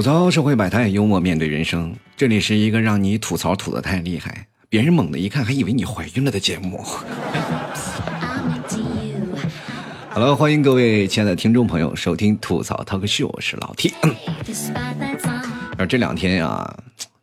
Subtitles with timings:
[0.00, 1.94] 吐槽社会百态，幽默面对人生。
[2.16, 6.82] 这里是一个让你吐槽吐的太厉害，别人猛的一看还以为你怀孕了的节目。
[10.08, 13.92] 好了，欢迎各位亲爱的听众朋友收听吐槽 talk show，我是老 T。
[15.76, 16.74] 而这两天啊，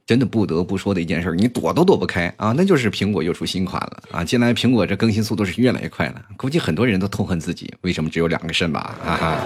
[0.06, 4.24] 真的不得不说的一件事，你躲都躲不开啊，那就是苹果又出新款了啊！
[4.24, 8.96] 近来苹果这更新速度是越来越快了，估计很多人都痛恨自己为什么只有两个肾吧？
[9.04, 9.44] 哈哈。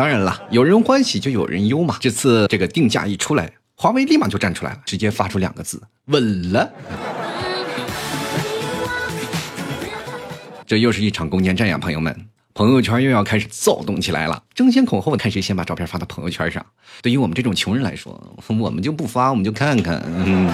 [0.00, 1.98] 当然了，有人欢喜就有人忧嘛。
[2.00, 6.72] 这次这个定价一出来，华为立马就站出来了，直接发出两个字：稳了。
[10.66, 12.28] 这又是一场攻坚战呀，朋友们！
[12.54, 16.64] 朋友圈又要开始躁动起来了，争先恐后看谁先把照片发到朋友圈上。
[17.02, 18.18] 对于我们这种穷人来说，
[18.58, 20.02] 我们就不发，我们就看看。
[20.06, 20.50] 嗯。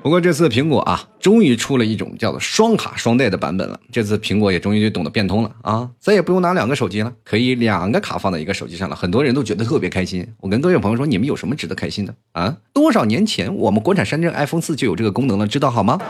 [0.00, 3.78] 不过这次苹果啊，终于出了一种叫做双卡双待的版本了。
[3.92, 8.96] 这次苹果也终于就懂得变通了啊，再也不用拿两个手机了，可以两个卡放在一个手机上了。
[8.96, 10.26] 很多人都觉得特别开心。
[10.40, 12.56] 我跟各位朋友说，你们有什么值得开心的啊？
[12.72, 16.00] 多少年前我们国产山寨 iPhone 四就有这个功能了，知道好吗？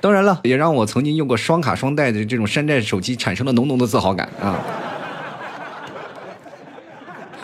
[0.00, 4.58] 当然了，也让我曾经用过双卡双待的这种山寨手机产生了浓浓的自豪感啊。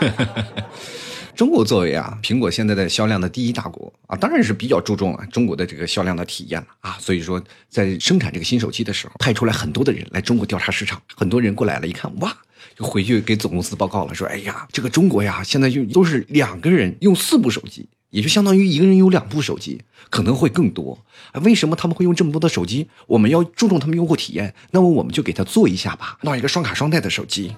[1.35, 6.97] 中国作为啊苹果现在的销量的第一大国啊，当然是比较注重啊中国的这个销量的体验了啊。
[7.01, 11.01] 所以说，在生产这个新手机的时候，派出来很多的人来中国调查市场。
[11.15, 12.37] 很多人过来了，一看哇，
[12.77, 20.99] 就回去给总公司报告了，说：“哎呀，这个中国呀，现在就都是两个人用四部手机，也就相当于一个人有两部手机，可能会更多。
[21.43, 22.89] 为什么他们会用这么多的手机？
[23.07, 27.55] 我们要注重他们用户体验，那么我们就给他做一下吧，弄一个双卡双待的手机。”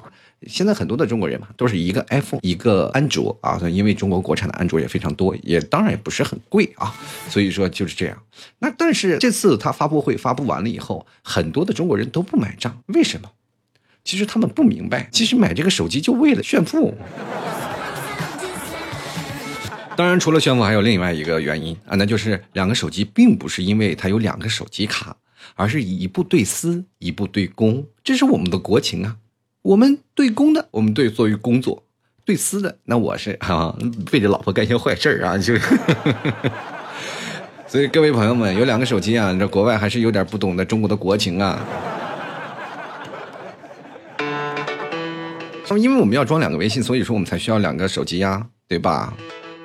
[0.47, 6.95] 现在很多的中国人嘛，都是一个 iPhone，一个安卓啊，因为中国国产的安卓也非常多，也当然也不是很贵啊，
[7.29, 8.23] 所以说就是这样。
[8.59, 13.31] 那但是这次他发布会发布完了以后，很多的中国人都不买账，为什么？
[14.05, 16.95] 其实他们不明白，其实买这个手机就为了炫富。
[19.95, 25.17] 当然，除了炫富，还有另外一个原因啊，那就是两个手机并不是因为它有两个手机卡，
[25.55, 29.17] 而是一部对私，一部对公，这是我们的国情啊。
[29.63, 31.85] 我们对公的，我们对做于工作；
[32.25, 33.73] 对私的，那我是啊，
[34.11, 35.55] 背着老婆干些坏事儿啊，就。
[37.69, 41.59] 所以各位朋友们，有两个手机啊，这国外还是有点不懂得中国的国情啊。
[45.79, 49.15] 因为我们要装两个微信，所以说我们才需要两个手机呀，对吧？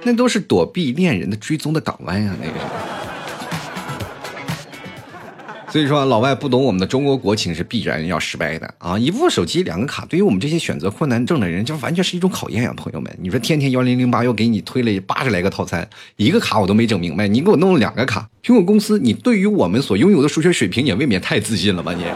[0.03, 2.96] 那都是躲避恋人的追踪的港湾啊，那个。
[5.69, 8.97] 所以说，老外不懂我们的中国国情是必然要失败的啊！
[8.97, 13.13] 一部手机两个卡，对于我们这些选择困难症的人，就完全是一种考验呀，朋友们！
[13.21, 15.85] 你说天天幺零零八又给你推了八十来个套餐，
[16.15, 22.05] 一个卡我都没整明白，你给我弄了两个卡，苹果公司，你对于我们所拥有的数学水平也未免太自信了吧你？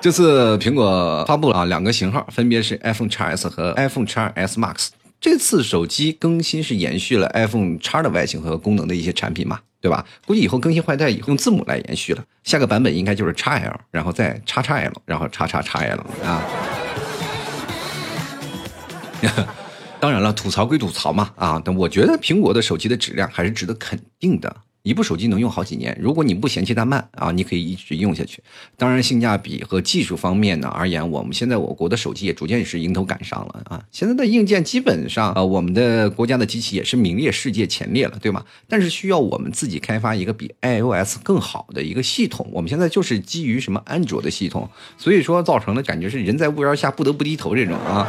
[0.00, 4.90] 这次苹果发布了啊两个型号，分别是 iPhone XS 和 iPhone XS Max。
[5.20, 9.58] 这次手机更新是延续了 iPhone X 的外形和功能的一些产品嘛？
[9.80, 10.04] 对吧？
[10.26, 12.24] 估计以后更新换代以后用字母来延续了。
[12.44, 16.42] 下个版本应该就是 XL，然后再 XXL，然后 XXXL 啊。
[19.98, 24.54] 当然了，吐槽归吐槽嘛，啊，但我觉得苹果的手机的质量还是值得肯定的。
[24.86, 28.40] 一部手机能用好几年，如果你不嫌弃它慢啊，你可以一直用下去。
[28.76, 33.82] 当然，性价比和技术方面呢而言，我们现在我国的手机也逐渐是迎头赶上了啊。
[33.90, 38.44] 现在的硬件基本上啊，我们的国家的机器也是名列世界前列了，对吗？
[38.68, 42.48] 但是需要我们自己开发一个比 iOS 更好的一个系统。
[42.52, 48.06] 我们现在就是基于什么安卓的系统，所以说造成的感觉是人在屋檐下不得不低头这种啊。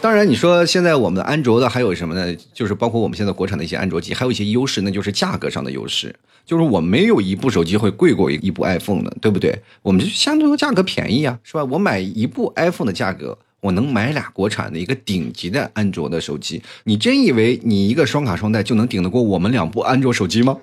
[0.00, 2.32] 当然，你说现在我们的安卓的还有什么呢？
[2.54, 6.14] 就是包括我们现在国产的一些安卓机，还有一些优势，那就是价格上的优势。
[6.46, 9.60] 就是我没有一部手机会贵过一部 iPhone 的，对不对？
[9.82, 11.64] 我们就相对价格便宜啊，是吧？
[11.64, 16.62] 我买一部 iPhone 的价格，我能买俩国产的一个顶级的安卓的手机。
[16.84, 20.56] 你真以为你一个双卡双待就能顶得过我们两部安卓手机吗？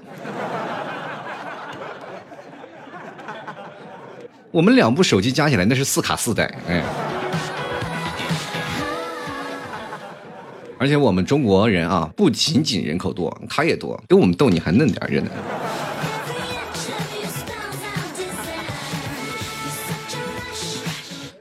[4.50, 6.82] 我们两部手机加起来那是四卡四待，哎。
[10.78, 15.32] 而且我们中国人啊，不仅仅人口多，卡也多，跟我们逗你还嫩点真的。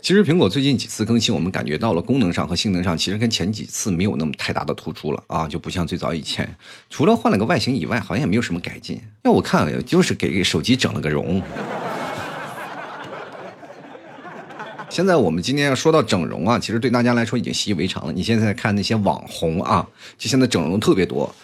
[0.01, 6.49] 其实苹果最近几次更新，我们感觉到了功能上和性能上，其实跟前几次没有那么太大的突出了啊，就不像最早以前，
[6.91, 9.01] 除了换了个外形以外，好像也没有什么改进。
[9.23, 11.43] 要我看，就是给手机整了个容。
[14.95, 18.13] 现在我们今天要说到整容啊，其实对大家来说已经习以为常了。
[18.13, 19.85] 你现在看那些网红啊，
[20.17, 21.35] 就现在整容特别多。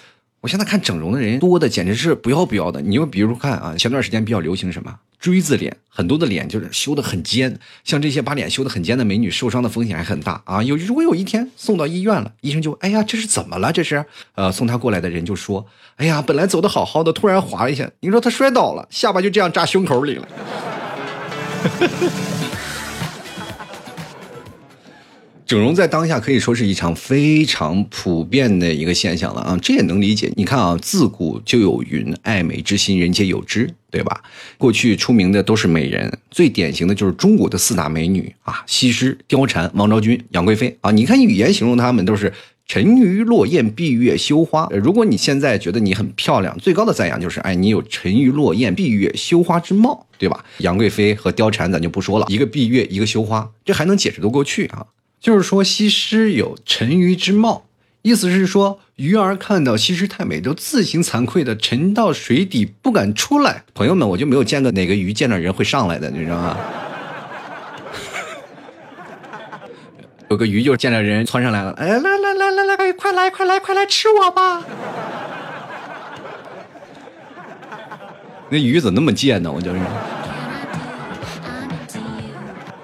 [0.41, 2.81] 我现在看整容的人多的简直是不要不要的。
[2.81, 10.63] 你就比如看啊，前段时间比较流行什么锥子脸，很多的脸就是修的很尖，像这些把脸修的很尖的美女，受伤的风险还很大啊。
[10.63, 13.73] 有如果有一天送到医院了，医生就哎呀，这是怎么了？
[13.73, 14.05] 这是
[14.37, 20.29] 呃，送他过来的人就说，哎呀，本来走的好好的，突然滑了一下，你说他摔倒了，下巴就这样扎胸口里了。
[25.51, 30.33] 整容在当下可以说是一场非常普遍的一个现象了啊，这也能理解。
[30.37, 34.23] 你看啊，自古就有云：“爱美之心，人皆有之”，对吧？
[34.57, 40.93] 过去出名的都是美人，最典型的就是中国的四大美女啊：西施、貂蝉、王昭君、杨贵妃啊。
[40.93, 42.33] 你看语言形容她们都是
[42.69, 44.69] “沉鱼落雁，闭月羞花”。
[44.81, 50.45] 如果你现在觉得你很漂亮，最高的赞扬就是：“哎，你有沉鱼落雁、闭月羞花之貌”，对吧？
[50.59, 54.87] 杨贵妃和貂蝉咱就不说了，一个闭月，一个羞花，这还能解释得过去啊。
[55.21, 57.67] 就是说，西施有沉鱼之貌，
[58.01, 63.65] 意思是说，鱼儿看到西施太美，都自行惭愧的沉到水底，不敢出来。
[63.75, 66.57] 朋友们，我就没有见过哪个鱼见到人会上来的，你知道吗？
[70.31, 74.65] 有个鱼就见着人窜上来了，哎，来来来来来，快来快来快来吃我吧！
[78.49, 79.53] 那鱼怎么那么贱呢？
[79.53, 79.81] 我就是。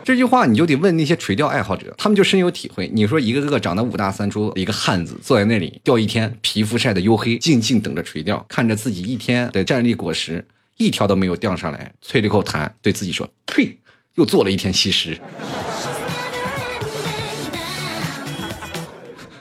[0.06, 2.88] 这句话你就得问那些垂钓爱好者，他们就深有体会。
[2.94, 13.78] 你说一个个长得五大三粗一个汉子坐在那里钓一天，皮肤晒得黝黑，静静等着垂钓，看着自己一天的战利果实，一条都没有钓上来，啐了口痰，对自己说：“呸，
[14.14, 15.18] 又做了一天西施。”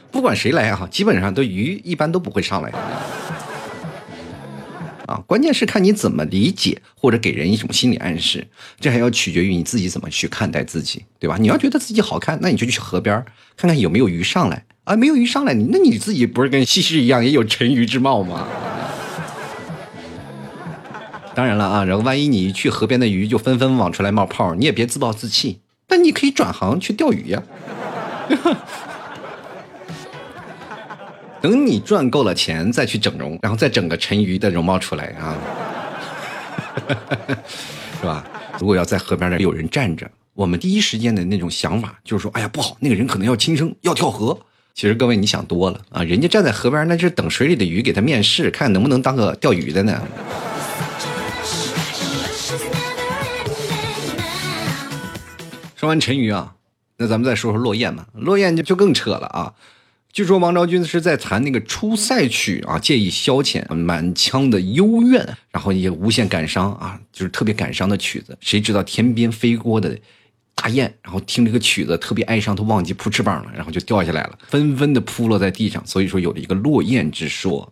[0.09, 2.73] 不管谁来啊，基本上都鱼一般都不会上来。
[5.07, 8.45] 啊，关键是看你怎么理解或者给人一种心理暗示，
[8.79, 11.37] 这还要取决于你自己怎么去看待自己，对吧？
[11.39, 13.23] 你要觉得自己好看，那你就去河边
[13.55, 18.47] 看看有没有鱼上来啊，没有鱼上来，那你自己不是跟西施一样也有沉鱼之貌吗？
[21.35, 25.59] 当然了啊，然后万一你一去河边的鱼就纷纷往出来冒泡，你也别自暴自弃，
[25.89, 27.43] 那你可以转行去钓鱼呀。
[31.45, 35.37] 等你赚够了钱，再去整容，然后再整个沉鱼的容貌出来啊，
[38.01, 38.25] 是吧？
[38.57, 44.35] 如果要在河边那有人站着，我们第一时间的那种想法就是说，哎呀，不好，那个人可能要轻生，要跳河。
[44.73, 50.01] 其实各位你想多了啊，人家站在河边，那是等水里的鱼给他面试，看能不能当个钓鱼的呢。
[55.75, 56.55] 说完沉鱼啊，
[56.97, 59.53] 那咱们再说说落雁嘛，落雁就就更扯了啊。
[60.15, 65.21] 据说王昭君是在弹那个《出塞曲》啊，借以消遣满腔的幽怨，
[65.51, 68.37] 然后也无限感伤啊，就是特别感伤的曲子。
[68.39, 69.93] 谁知道天边飞过的
[70.55, 75.85] 大雁，然后听这个曲子特别哀伤，都忘记扑翅膀了，然后就掉下来了，纷纷的扑落在地上。
[75.85, 77.69] 所以说有了一个落雁之说。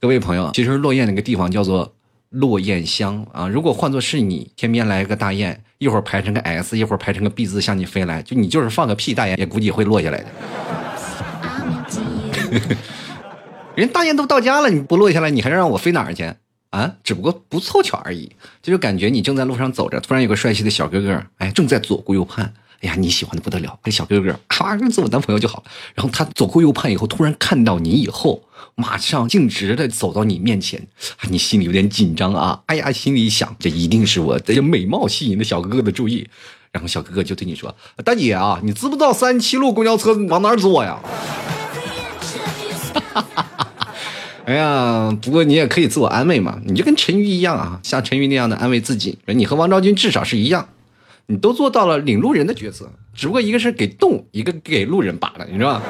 [0.00, 1.94] 各位朋友，其实落雁那个地方叫做
[2.30, 3.46] 落雁乡啊。
[3.46, 10.26] 如果换作是你，天边来个大雁，一会儿排成个 S，一会儿排成个 B 字向你飞来，就你就是放个屁，大雁也估计会落下来的。
[13.76, 16.30] 人大雁都到家了，你不落下来，你还让我飞哪儿去
[16.70, 16.92] 啊？
[17.02, 18.30] 只不过不凑巧而已。
[18.62, 22.52] 就是感觉你正在路上走着，突然有个帅气的小哥哥，哎，正在左顾右盼。
[22.82, 25.64] 哎呀，你喜欢的不得了，这小哥哥啊，做我男朋友就好了。
[25.94, 28.42] 然后他左顾右盼以后，突然看到你以后，
[28.74, 30.86] 马上径直的走到你面前，
[31.28, 32.62] 你心里有点紧张啊。
[32.66, 36.28] 哎呀，心里想，这一定是我的美貌吸引了小哥哥的注意。
[36.72, 37.74] 然后小哥哥就对你说
[38.04, 40.98] ：“大姐啊，你知不知道三七路公交车往哪儿坐呀？”
[42.92, 43.24] 哈！
[44.46, 49.18] 哎呀，不过你也可以自我安慰嘛，你就跟陈瑜一样啊，像陈瑜那样的安慰自己。
[49.26, 50.68] 你和王昭君至少是一样，
[51.26, 55.82] 你都做到了领路人的角色，只不过一个是给动物，一个给路人罢了，你知道吧？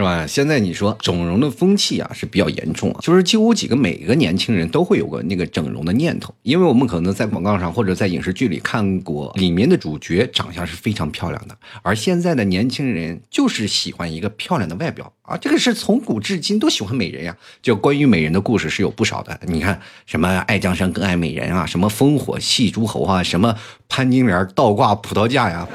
[0.00, 0.26] 是吧？
[0.26, 17.36] 现在你说整容的风气啊是比较严重啊，就是几乎几个每个年轻人都会有个那个整容的念头，因为我们可能在广告上或者在影视剧里看过，里面的主角长相是非常漂亮的，而现在的年轻人就是喜欢一个漂亮的外表啊，这个是从古至今都喜欢美人呀。
[17.60, 23.54] 就关于美人的故事是有不少的，你看什么爱江山更爱美人啊，什么烽火戏诸侯啊，什么
[23.86, 25.68] 潘金莲倒挂葡萄架呀。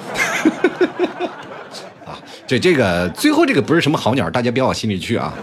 [2.47, 5.33] 这这个最后这个不是什么好鸟，大家别往心里去啊。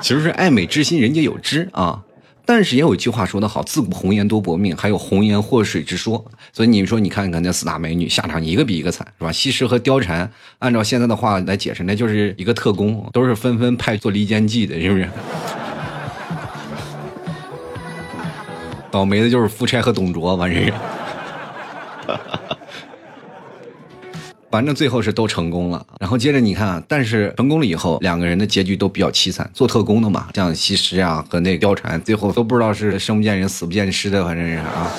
[0.00, 2.02] 其实是爱美之心，人皆有之啊。
[2.44, 6.24] 但是也有一句话说得好，自古红颜多薄命，还有红颜祸水之说。
[6.52, 9.32] 所以你说，你看看那四大美女下场一个比一个惨，是吧？
[9.32, 15.08] 西施和貂蝉，按照现在的话来解释，那就是一个特工，都是纷纷派做离间计的，是不是？
[18.92, 20.72] 倒霉的就是夫差和董卓，完事。
[24.56, 25.86] 反正最后是都成功了。
[26.00, 29.50] 然后接着你看，但是成功了以后，两个人的结局都比较凄惨。
[29.52, 34.90] 做特工的嘛，像西施啊和那貂蝉，最后都不知道是生不见人死不见尸的，反正是啊。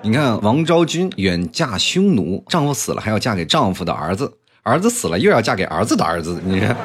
[0.00, 6.76] 你看王昭君远嫁匈奴，丈夫死了还要嫁给丈夫的儿子，儿子死了又要嫁给儿子的儿子，你看。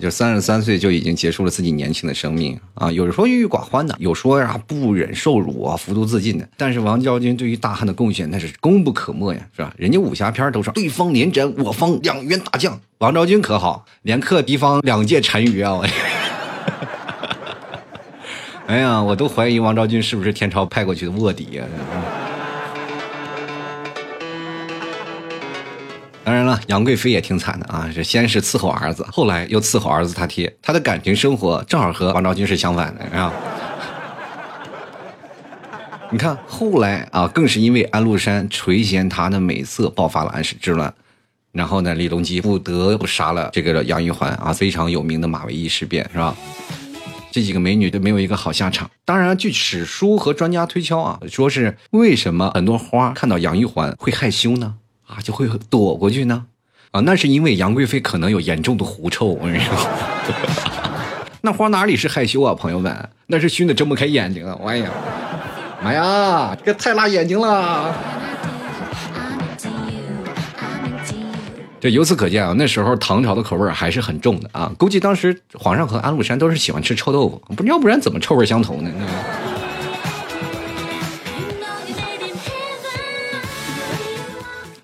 [0.00, 2.90] 就三十三岁就已经结束了自己年轻的生命啊！
[2.90, 6.48] 有说郁郁寡欢的，有说呀不忍受辱啊，服毒自尽的。
[6.56, 9.74] 但是王昭君对于大汉的贡献那是功不可没呀，是吧？
[9.76, 15.80] 人家武侠片都说对方连斩我方两员大将，王昭君可好，连克敌方两届单于啊！
[18.66, 21.64] 哎呀，我都怀疑王昭君是不是天朝派过去的卧底呀？
[26.28, 27.90] 当然了，杨贵妃也挺惨的啊！
[27.94, 33.32] 这先是伺候儿子，后来又伺候儿子他爹，他的感情生活正好和王昭君是相反的啊。
[36.12, 40.92] 你看后来啊，更是因为安禄山垂涎她的美色，爆发了安史之乱。
[41.50, 46.36] 然后呢，李隆基不得不杀了这个杨玉环啊，非常有名的马嵬驿事变是吧？
[47.32, 48.90] 这几个美女都没有一个好下场。
[49.06, 54.74] 当然，据史书和专家推敲啊，说是为什么很多花看到杨玉环会害羞呢？
[55.08, 56.44] 啊，就会躲过去呢，
[56.90, 59.26] 啊，那是因为杨贵妃可能有严重的狐臭。
[59.26, 59.74] 我跟你说，
[61.40, 64.58] 那花哪里是害羞啊，朋友们，那是熏的睁不开眼睛啊！
[64.66, 64.90] 哎呀，
[65.82, 67.94] 妈呀，这个太辣眼睛了。
[71.80, 74.70] 这由此可见啊，那时候唐朝的口味还是很重的啊。
[74.76, 78.90] 估计当时皇上和安禄山都是喜欢吃臭豆腐，不要不然怎么臭味相投呢？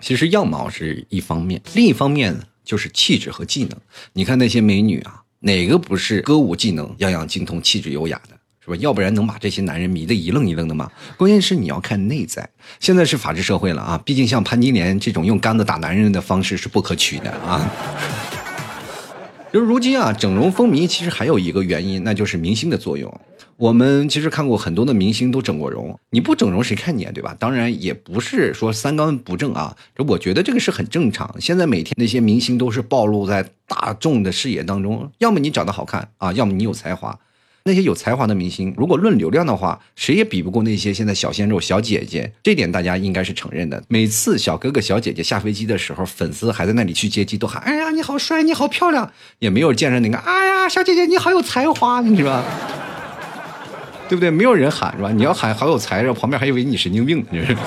[0.05, 3.71] 其实样貌是一方面，另一方面呢，就是气质和技能。
[4.13, 8.77] 你看那些美女啊，哪个不是歌舞技能样样精通、气质优雅的，是吧？
[8.81, 10.93] 要不然能把这些男人迷得一愣一愣的吗？
[11.17, 12.47] 关键是你要看内在。
[12.81, 17.67] 现在是法治社会了啊，毕竟像潘金莲这种用杆子打男人的方式是不可取的啊。
[19.51, 23.11] 就如今啊，整容风靡，其实还有一个原因，那就是明星的作用。
[23.57, 27.37] 我们其实看过很多的明星都整过容，你不整容谁看你啊，对吧？
[27.39, 31.35] 当然也不是说三观不正啊，这我觉得这个是很正常。
[31.41, 37.19] 现在每天那些明星都是暴露在大众的视野当中，要么你长得好看啊，要么你有才华。
[37.67, 42.31] 那些有才华的明星，如果论流量的话，谁也比不过那些现在小鲜肉、小姐姐。
[42.43, 43.83] 这点大家应该是承认的。
[43.89, 52.45] 每次小哥哥、小姐姐下飞机的时候，粉丝还在那里去接机，都喊：“哎呀，你好帅，你好漂亮。”也没有见着哪个：“哎呀，小姐姐你好有才华，你是吧？”
[54.15, 54.31] 对不对？
[54.31, 55.11] 没有人喊是吧？
[55.11, 57.57] 你要喊好有才，然后旁边还以为你神经病，你是。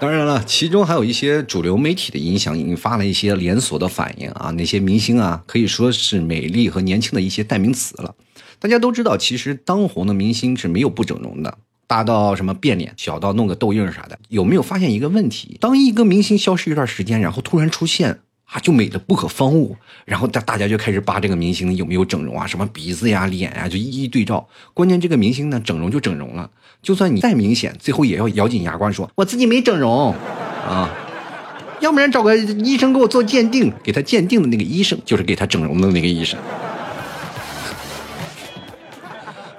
[0.00, 4.50] 当然了，其中还有一些主流媒体的影响，引发了一些连锁的反应啊。
[4.56, 8.14] 那些明星啊，可以说是美丽和年轻的一些代名词了。
[8.58, 14.18] 大家都知道，其实当红的明星是没有不整容的，大到什么变脸，小到弄个痘印啥的。
[14.28, 15.58] 有没有发现一个问题？
[15.60, 18.20] 当一个明星消失一段时间，然后突然出现。
[18.50, 19.76] 啊，就美的不可方物，
[20.06, 24.48] 然后大大家就开始扒这个明星有没有整容啊，什么鼻子呀、脸呀，就一一对照。
[24.72, 26.50] 关键这个明星呢，整容就整容了，
[26.82, 30.14] 就算你再明显，最后也要咬紧牙关说我自己没整容
[30.66, 30.90] 啊，
[31.80, 36.40] 要不然找个医生给我做鉴定，给他鉴定的那个医生就是给他整容的那个医生。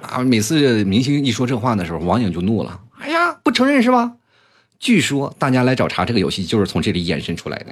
[0.02, 4.14] 啊，每次明星一说这话的时候，网友就怒了，哎呀，不承认是吧？
[4.80, 7.66] 据说大家来找茬这个游戏就是从这里衍生出来的。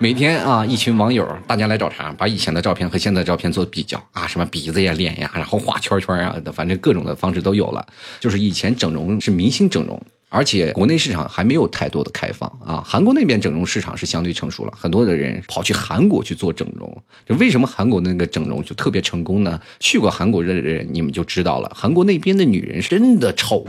[0.00, 7.84] 每天啊，一群网友大家来找茬，把以前的照片和现在的照片做比较啊，什么鼻子呀、脸呀，然后画圈圈啊，反正各种的方式都有了。
[8.20, 12.80] 就是以前整容是明星整容，而且国内市场还没有太多的开放啊。
[12.86, 17.02] 韩国那边整容市场是相对成熟了，很多的人跑去韩国去做整容。
[17.26, 19.60] 就为什么韩国那个整容就特别成功呢？
[19.80, 23.66] 去过韩国的人你们就知道了，韩国那边的女人真的丑。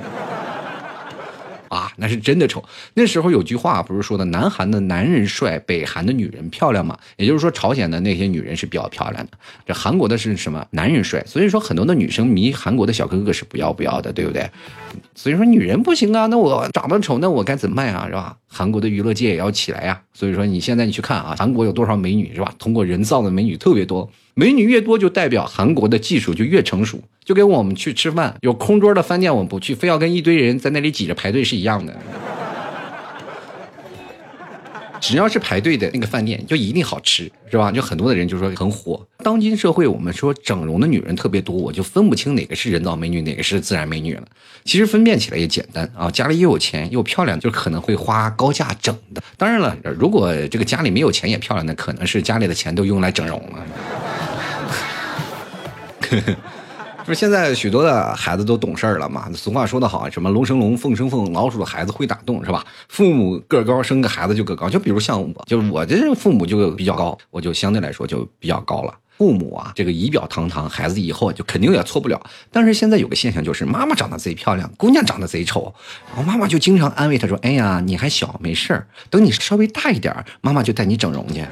[2.00, 2.64] 那是真的丑。
[2.94, 6.98] 那时候有句话不是说的，南韩的男人帅，北韩的女人漂亮吗？
[7.18, 9.32] 也就是说，朝鲜的那些女人是比较漂亮的，
[9.66, 10.66] 这韩国的是什么？
[10.72, 11.24] 男人帅。
[11.26, 14.50] 所以说，很多的女生迷韩国的小哥哥是不要不要的，对不对？
[15.14, 18.06] 所以说，女人不行啊，那我长得丑，那我该怎么办啊？
[18.08, 18.36] 是吧？
[18.50, 20.02] 韩国的娱乐界也要起来呀。
[20.14, 22.54] 所以说，你现在你去看啊，韩国有多少美女是吧？
[22.60, 24.10] 通过人造的美女特别多。
[24.34, 31.96] 美女越多，就代表韩国的技术就越成熟，就跟我们去吃饭有空桌的饭店我们不去，非要跟一堆人在那里挤着排队是一样的。
[35.00, 37.72] 只要是排队的那个饭店，就一定好吃，是吧？
[37.72, 39.06] 就很多的人就说很火。
[39.24, 44.24] 当今社会，我们说整容的女人特别多，我就分不清哪个是人造美女，哪个是自然美女了。
[44.66, 49.22] 其实分辨起来也简单啊，家里又有钱又漂亮，就可能会花高价整的。
[49.38, 53.66] 当然了，如果这个家里没有钱也漂亮的，可能是家里的钱都用来整容了。
[57.10, 59.28] 不是现在许多的孩子都懂事儿了嘛？
[59.34, 62.64] 俗话说得好，什么龙生龙，凤生凤，老鼠的孩子会打洞，是吧？
[62.88, 64.70] 父母个高，生个孩子就个高。
[64.70, 68.94] 就比如像我，就是我这父母就比较高，我就相对来说就比较高了。
[69.18, 72.22] 父母啊，这个仪表堂堂，孩子以后就肯定也错不了。
[72.52, 75.74] 但是现在有个现象，就是妈妈长得贼漂亮，姑娘长得贼丑，
[76.10, 81.44] 然后妈妈就经常安慰她说：“哎呀，你还小，没事儿，等你稍微大一点，妈妈就带你整容去。”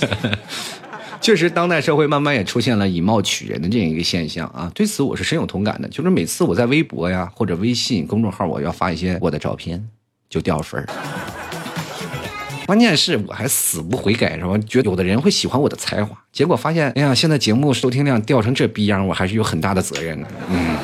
[1.20, 4.70] 确实，当代社会慢慢也出现了以貌取人的这样一个现象啊。
[4.74, 5.88] 对此我是深有同感的。
[5.88, 9.86] 就是每次我在微博呀或者微信公众号，我要发一些我的照片，
[10.30, 10.88] 就掉分儿。
[12.66, 14.56] 关键是我还死不悔改，是吧？
[14.66, 20.28] 觉得有的人会喜欢我的才华，结果发现，哎呀，现在节目收听量掉成这逼样，我还是有很大的责任的。
[20.50, 20.76] 嗯，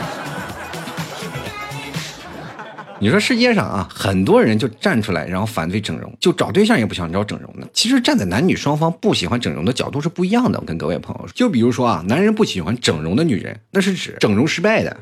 [3.01, 7.69] 你说世界上啊，很多人就站出来，然后反对整容，就找对象也不想找整容的。
[7.73, 10.59] 其实站在男女双方不喜欢整容的角度是不一样的。
[10.59, 14.97] 我跟各位朋友说，就比如说啊，男人不喜欢整容的女人，那是指整容失败的；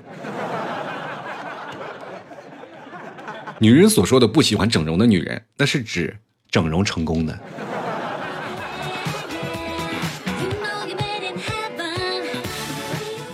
[3.59, 6.17] 女人所说的不喜欢整容的女人，那是指。
[6.51, 7.41] 整容成功的，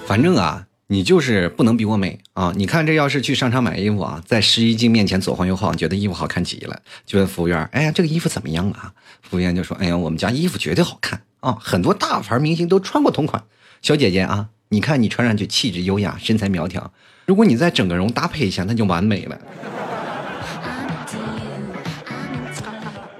[0.06, 2.50] 反正啊，你就是不能比我美啊！
[2.56, 13.44] 你看这要是去商场买衣服啊，在试衣镜面前左晃右晃，觉得衣服好看极了，就问服务员：“哎呀，这个衣服怎么样啊？”服务员就说：“哎呀，我们家衣服绝对好看啊，很多大牌明星都穿过同款。
[13.82, 16.90] 小姐姐啊，你看你穿上去气质优雅，身材苗条，
[17.26, 19.38] 如果你再整个容搭配一下，那就完美了。”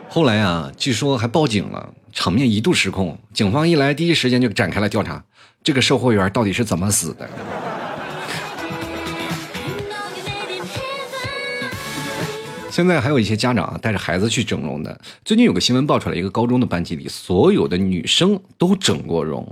[0.08, 3.18] 后来啊，据说还报警了，场面一度失控。
[3.34, 5.22] 警方一来，第一时间就展开了调查，
[5.68, 7.28] 这个售货员到底是怎么死的？
[12.70, 14.98] 现在还有一些家长带着孩子去整容的。
[15.26, 19.46] 最近有个新闻爆出来，一个高中的班级里，所有的女生都整过容。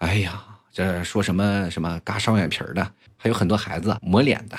[0.00, 4.58] 哎呀，这说什么什么嘎双眼皮的，还有很多孩子抹脸的，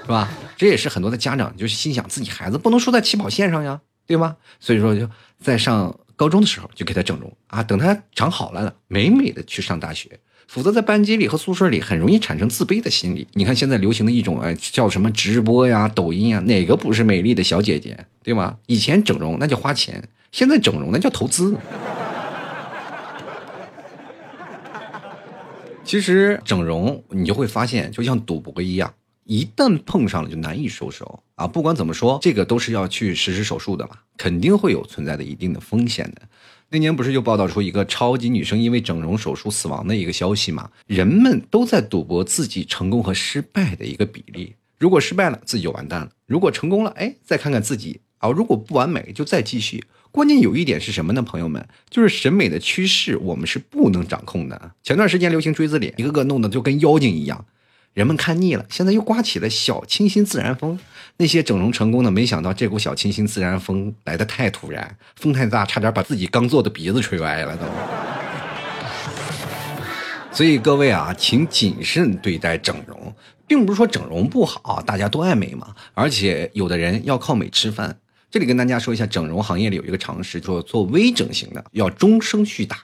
[0.00, 0.30] 是吧？
[0.56, 3.82] 这也是很多的家长就是心想，自己孩子不能输在起跑线上呀。
[4.06, 4.36] 对吧？
[4.60, 10.18] 所以说就在上高中的时候就给他整容啊，等他长好了，美美的去上大学。
[10.48, 13.26] 否则在班级里和宿舍里很容易产生自卑的心理。
[13.32, 18.06] 你看现在流行的一种哎叫什么直播呀、抖音呀，哪个不是美丽的小姐姐？
[18.22, 18.56] 对吗？
[18.66, 21.56] 以前整容那叫花钱，现在整容那叫投资。
[25.82, 28.94] 其实整容你就会发现，就像赌博一样。
[29.26, 31.46] 一旦碰上了就难以收手啊！
[31.46, 36.22] 不管怎么说，这个都是要去实施手术的嘛，肯定会有存在的一定的风险的。
[36.70, 40.70] 那年不是又报道出一个超级女生因为整容手术死亡的一个消息吗？
[40.86, 44.54] 人们都在赌博自己成功和失败的一个比例。
[44.78, 49.84] 如果失败了，自己就完蛋了；如果成功了，哎，再看看自己啊，如果不完美，就再继续。
[50.12, 51.66] 关键有一点是什么呢，朋友们？
[51.90, 54.72] 就是审美的趋势，我们是不能掌控的。
[54.82, 57.44] 前段时间流行锥子脸，一个个弄得就跟妖精一样。
[57.96, 60.78] 人们看腻了，现在又刮起了小清新自然风。
[61.16, 67.64] 那些整容成功的，没想到这股小清新自然风来的太突然，风太大，差点把自己刚做的鼻子吹歪了都。
[70.30, 73.14] 所以各位啊，请谨慎对待整容，
[73.46, 75.74] 并不是说整容不好，大家都爱美嘛。
[75.94, 77.98] 而且有的人要靠美吃饭。
[78.30, 82.76] 这里跟大家说一下，整容行业里有一个常识，说做微整形的要终生续打，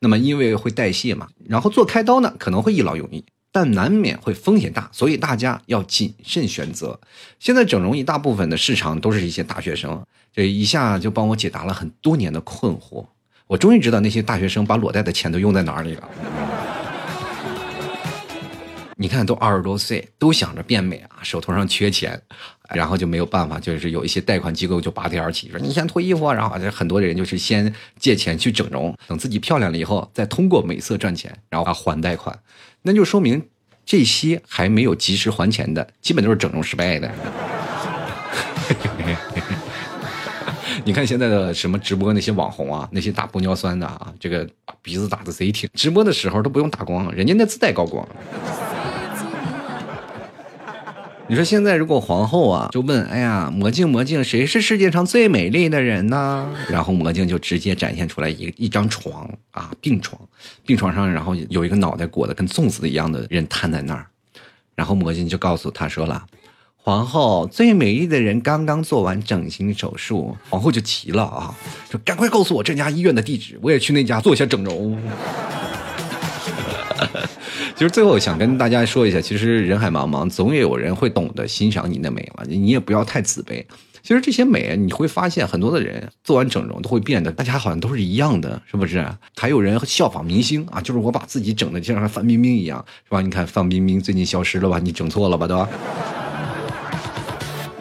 [0.00, 3.24] 那么因为会代谢嘛，然后做开刀呢可能会一劳永逸。
[3.50, 7.00] 但难免会风险大，所以大家要谨慎选择。
[7.38, 13.06] 现在整容一大部分的市场都是一些大学生，这一下就帮我解答了很多年的困惑。
[13.46, 16.08] 我终于知道那些大学生把裸贷的钱都用在哪里了。
[19.00, 22.20] 你看，都二十多岁，都想着变美啊，手头上缺钱，
[22.70, 32.36] 然后就没有办法，就是有一些贷款机构就拔地而起，说你先脱衣服，然后很多人就是先借钱去整容，等自己漂亮了以后，再通过美色赚钱，然后还贷款。
[32.82, 33.40] 那就说明
[33.86, 37.08] 这些还没有及时还钱的，基本都是整容失败的。
[40.84, 44.44] 你看现在的什么直播那些网红啊，那些打玻尿酸的啊，这个
[44.82, 48.04] 鼻子打的贼挺，直播的时候都不用打光，人家那自带高光。
[51.30, 56.48] 你说现在如果皇后啊就问，哎呀，魔镜魔镜，谁是世界上最美丽的人呢？
[56.70, 60.18] 然后魔镜就直接展现出来一一张床啊，病床，
[60.64, 64.06] 病床上然后有一个脑袋裹得跟粽子一样的人瘫在那儿，
[64.74, 66.24] 然后魔镜就告诉他说了，
[66.76, 71.54] 皇后最美丽的人刚刚做完整形手术，皇后就急了啊，
[71.90, 74.98] 说赶快告诉我这家医院的地址，我也去那家做一下整容。
[77.78, 83.64] 其实最后想跟大家说一下，其实人海茫茫，总也有人会懂得欣赏你的美嘛，你也不要太自卑。
[84.02, 89.06] 其实这些美，你会发现很多的人做完整容都会变得，大家好像都是一样的，是不是？
[89.36, 93.20] 还有人效仿明星啊，就是我把自己整的就像范冰冰一样，是吧？
[93.20, 94.80] 你看范冰冰最近消失了吧？
[94.80, 95.46] 你整错了吧？
[95.46, 95.68] 对吧？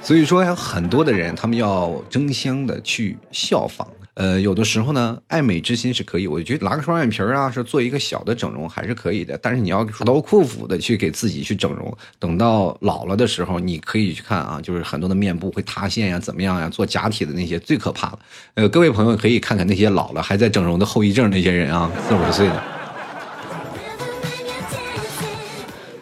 [0.03, 3.87] 所以说，有很多的人，他们要争相的去效仿。
[4.19, 9.37] 呃，有的时候呢，爱美之心是可以，我觉得拉个双眼皮儿啊，是做一个小的整容还是可以的。
[9.39, 16.67] 但是你要刀阔斧的去给自己去整容，等到老了的时候，你可以去看啊，就是很多的面部会塌陷呀，怎么样呀？
[16.67, 18.19] 做假体的那些最可怕了。
[18.55, 22.63] 呃，各位朋友可以看看那些老了还在整容的后遗症那些人啊，四五十岁的。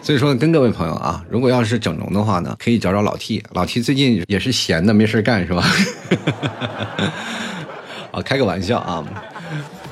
[0.02, 3.44] 所以说，跟各位朋友啊，如果要是整容的话呢，可以找找老 T。
[3.52, 5.66] 老 T 最近也是闲的，没事干是吧？
[8.16, 9.04] 啊，开个玩笑啊。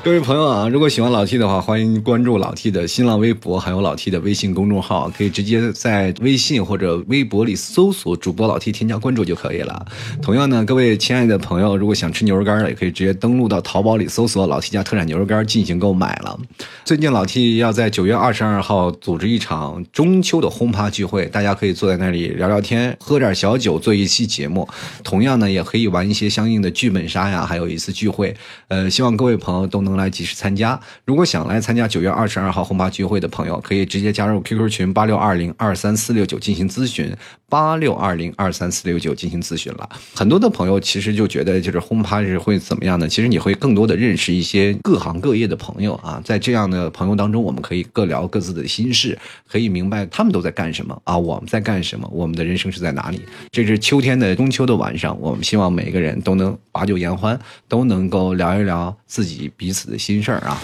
[0.04, 9.86] 各位朋友啊，如果喜欢老 T 的话，欢迎关注老 T 的新浪微博，还有老 T 的微信公众号，可以直接在微信或者微博里搜索主播老 T，添加关注就可以了。
[10.22, 16.38] 同样呢，各位亲爱的朋友，如果想吃牛肉干的，也可以直接登录到淘宝里搜索老 T 家特产牛肉干进行购买了。
[16.84, 24.68] 最近老 T 要在九月二十二号组织一场中秋的轰趴聚会，大家可以坐在那里聊聊天，喝点小酒，做一期节目。
[25.02, 28.36] 同样呢，也可以玩一些相应的剧本杀呀，还有一次聚会。
[28.68, 29.93] 呃，希望各位朋友都能。
[29.98, 30.80] 来及时参加。
[31.06, 37.16] 如果想来参加九月二十二号红八聚会的朋友，可以直接加入 QQ 群八六二零二三四六九进行咨询。
[37.50, 39.88] 八六二零二三四六九进行咨询了。
[40.16, 43.08] 很多的朋友其实就觉得，就是轰趴是会怎么样呢？
[43.08, 46.20] 其实你会更多的认识一些各行各业的朋友啊。
[46.26, 49.16] 在这样的朋友当中，我们可以各聊各自的心事，
[49.48, 53.22] 可以明白他们都在干什么啊，我们在干什么，我们的人生是在哪里。
[53.52, 60.60] 这是秋天的中秋的晚上，我们希望每个人都能把酒言欢，都能够聊一聊自己彼此的心事儿啊。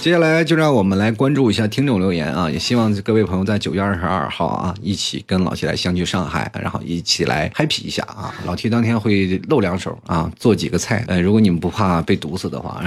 [0.00, 2.48] 接下来就让我们来关注一下听众留言啊！
[2.48, 8.32] 也希望各位朋友在九月二十二号啊，一起跟老 T 来相聚上海，然后一起来 happy 一下啊！
[8.44, 11.04] 老 T 当天会露两手啊，做几个菜。
[11.08, 12.80] 呃，如果你们不怕被毒死的话，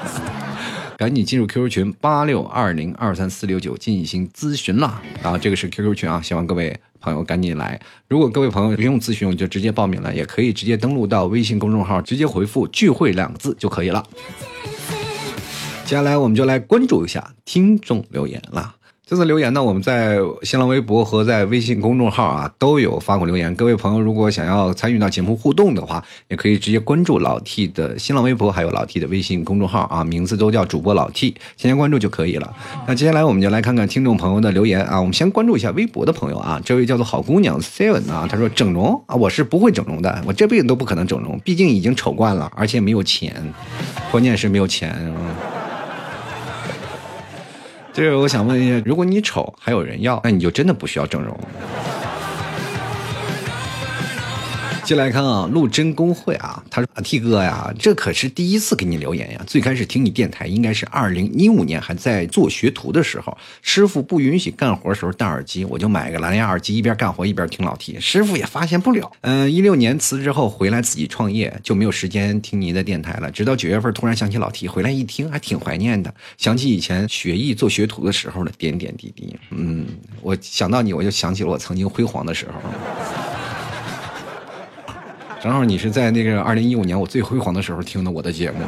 [0.96, 5.02] 赶紧进入 QQ 群八六二零二三四六九进行咨询啦！
[5.22, 7.78] 啊，这个是 QQ 群啊，希望各位朋友赶紧来。
[8.08, 14.02] 如果各位朋友不用咨询，就直接报名了，也可以直接登录到微信公众号，直接回复“聚会”两个字就可以了。
[15.84, 18.76] 接下来我们就来关注一下听众留言了。
[19.12, 23.54] 这次留言呢，我们在新浪微博和在微信公众号啊都有发过留言。
[23.54, 32.56] 各位朋友，如果想要参与到节目互动的话，也可以直接关注老 T 的新浪微博，还有老 T 的微信公众号啊，名字都叫主播老 T，先加关注就可以了。
[32.86, 34.98] 那接下来我们就来看看听众朋友的留言啊。
[34.98, 43.36] 我们先关注一下微博的朋友啊，这位叫做好姑娘 Seven 啊，他说整容啊，我是不会整容的，我这辈子都不可能整容，毕竟已经丑惯了，而且没有钱，
[44.10, 45.12] 关键是没有钱。
[47.92, 51.38] 就是我想问一下，如果你丑还有人要，那你就真的不需要整容。
[54.92, 59.42] 进来看啊，陆贞公会啊，他说：“T 哥呀，这可是第一次给你留言呀。
[59.46, 67.98] 最开始听你电台应该是二零一五年还在做学徒的时候，师傅不允许干活的时候戴耳机，我就买个蓝牙耳机，一边干活一边听老 T。
[68.00, 69.10] 师傅也发现不了。
[69.22, 73.30] 嗯，一六年辞职后回来自己创业，就没有时间听您的电台了。
[73.30, 79.34] 直到九月份突然想起老 T，回来一听还挺怀念的，想起以前学艺做学徒的时候的点点滴滴。
[79.52, 79.86] 嗯，
[80.20, 82.60] 我想到你，我就想起了我曾经辉煌的时候。”
[85.42, 88.58] 正好你是在那个二零一五年我最辉煌的时候听的我的节目。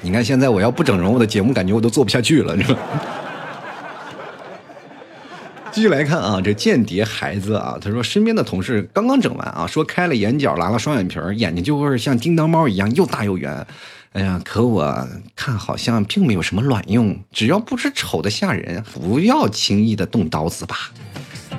[0.00, 2.78] 你看现在我要不整容，我的节目感觉我都做不下去了，是吧？
[5.70, 13.66] 继续来看啊，这间谍孩子啊，他说身边的同事刚刚整完啊，说开了眼角，拉了双眼皮眼睛就会像叮当猫一样又大又圆。
[14.12, 20.90] 哎呀，可我看好像并没有什么卵用，只要不是丑的吓人，不要轻易的动刀子吧。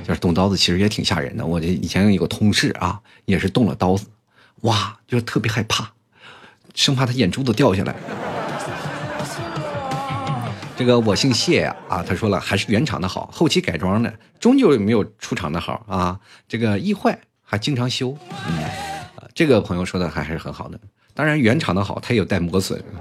[0.05, 1.45] 就是动刀子，其实也挺吓人的。
[1.45, 4.05] 我这以前有个同事啊，也是动了刀子，
[4.61, 5.91] 哇，就是特别害怕，
[6.75, 7.95] 生怕他眼珠子掉下来。
[10.77, 16.19] 这个我姓谢，啊，他说了，还是原厂的好，后期改装的，终究没有出厂的好啊。
[16.47, 18.15] 这个易坏还经常修，
[18.47, 18.63] 嗯，
[19.33, 20.79] 这个朋友说的还是很好的。
[21.13, 22.83] 当然，原厂的好，它也有带磨损。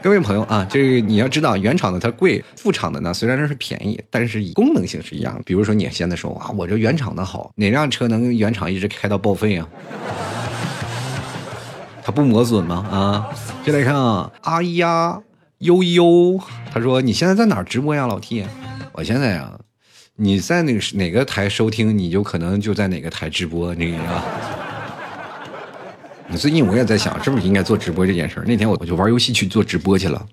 [0.00, 5.40] 各位朋友啊，这个你要知道，原厂的它贵，副厂的呢虽然是便宜，但是以功能性是一样。
[5.44, 9.68] 比如说你现在说哇，我这原厂的好，哪辆车能原厂一直开到报废啊？
[12.04, 12.86] 它不磨损吗？
[12.90, 13.28] 啊，
[13.66, 15.20] 就来看啊，阿呀
[15.58, 16.40] 悠悠，
[16.72, 18.46] 他说你现在在哪儿直播呀，老 T？
[18.92, 19.58] 我现在啊，
[20.14, 23.98] 你在那个哪个台收听，你就可能就在哪个台直播，那个。
[26.36, 28.44] 最近我也在想，是不是应该做直播这件事儿。
[28.46, 30.24] 那天我我就玩游戏去做直播去了，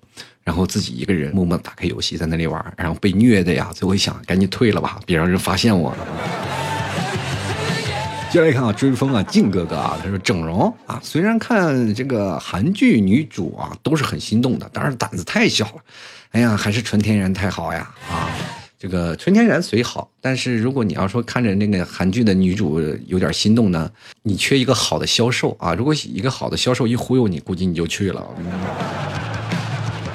[0.44, 3.70] 然后自己一个人默默打开游戏在那里玩，然后被虐的呀。
[3.74, 5.98] 最后一想，赶紧退了吧，别让人发现我了。
[8.30, 15.82] 接下来看啊，追风啊，靖哥哥啊，他说整容啊，虽然看这个韩剧女主啊都是很心动的，但是胆子太小了。
[16.32, 18.28] 哎呀，还是纯天然太好呀啊！
[18.78, 23.90] 这个纯天然虽好，但是如果你要说看着那个韩剧的女主有点心动呢，
[24.22, 25.74] 你缺一个好的销售啊！
[25.74, 28.22] 如果一个好的销售一忽悠你，估计你就去了。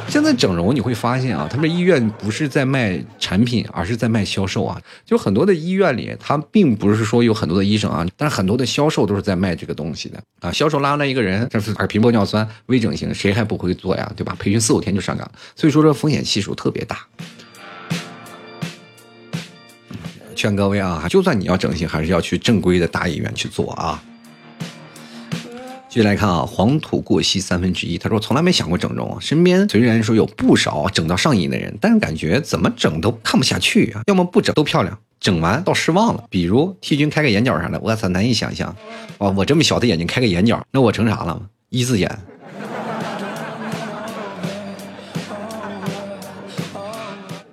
[0.07, 4.79] 现在整容你会发现啊，他们医院不是在卖产品，而是在卖销售啊。
[5.05, 10.51] 就很多的医院里，他并不是说有很多的医生啊，但是很多的销售都是在卖这个东西的啊。
[10.51, 14.11] 销售拉来一个人，这是耳屏玻尿酸微整形，谁还不会做呀？
[14.15, 14.35] 对吧？
[14.37, 17.07] 培训四五天就上岗，所以说这风险系数特别大。
[20.41, 24.01] 劝各位啊，就算你要整形，还是要去正规的大医院去做啊。
[25.87, 27.95] 继续来看啊，黄土过膝三分之一。
[27.95, 34.01] 他说从来没想过整容，身边虽然说有不少整到上瘾的人，但是感觉怎么整都看不下去啊。
[34.07, 36.23] 要么不整都漂亮，整完倒失望了。
[36.27, 38.75] 比如替君开个眼角啥的，我操，难以想象。
[39.19, 41.39] 哇，我这么小的眼睛开个眼角，那我成啥了？
[41.69, 42.09] 一字眼。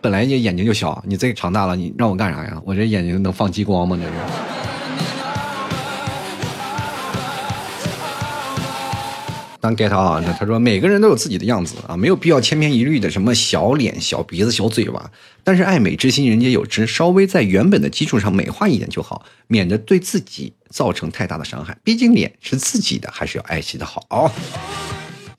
[0.09, 2.59] 本来你眼睛就小，你这长大了，你让我干啥呀？
[2.65, 3.95] 我这眼睛能放激光吗？
[3.95, 4.11] 这是。
[9.61, 15.11] 当 get 啊，那他说每个人都有自己的样子啊，没有必要千篇一律的什么小脸、小鼻子、小嘴巴。
[15.45, 21.77] 但是爱美之心人皆有之，稍微在原本的基础上美化一点就好，免得对自己造成太大的伤害。
[21.85, 24.33] 毕竟脸是自己的，还是要爱惜的好。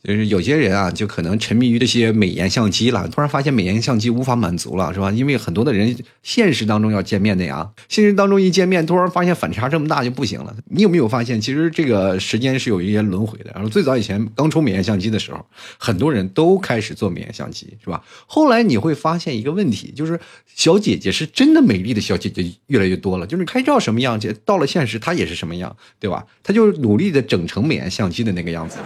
[0.02, 5.12] 就是有些人啊，就可能沉迷于这些美颜相机了，突然发现美颜相机无法满足了，是吧？
[5.12, 10.56] 因为很多的人现实当中要见面的呀，现实当中一见面，突然发现反差这么大就不行了。
[10.70, 13.52] 你有没有发现，其实这个时间是有一些轮回的？
[13.54, 15.46] 然后最早以前刚出美颜相机的时候，
[15.78, 18.02] 很多人都开始做美颜相机，是吧？
[18.26, 20.18] 后来你会发现一个问题，就是
[20.56, 26.26] 小姐姐是真的美丽的小姐姐越来越多了，就是拍照什么样，到了现实她也是什么样，对吧？
[26.42, 28.78] 她就努力的整成美颜相机的那个样子。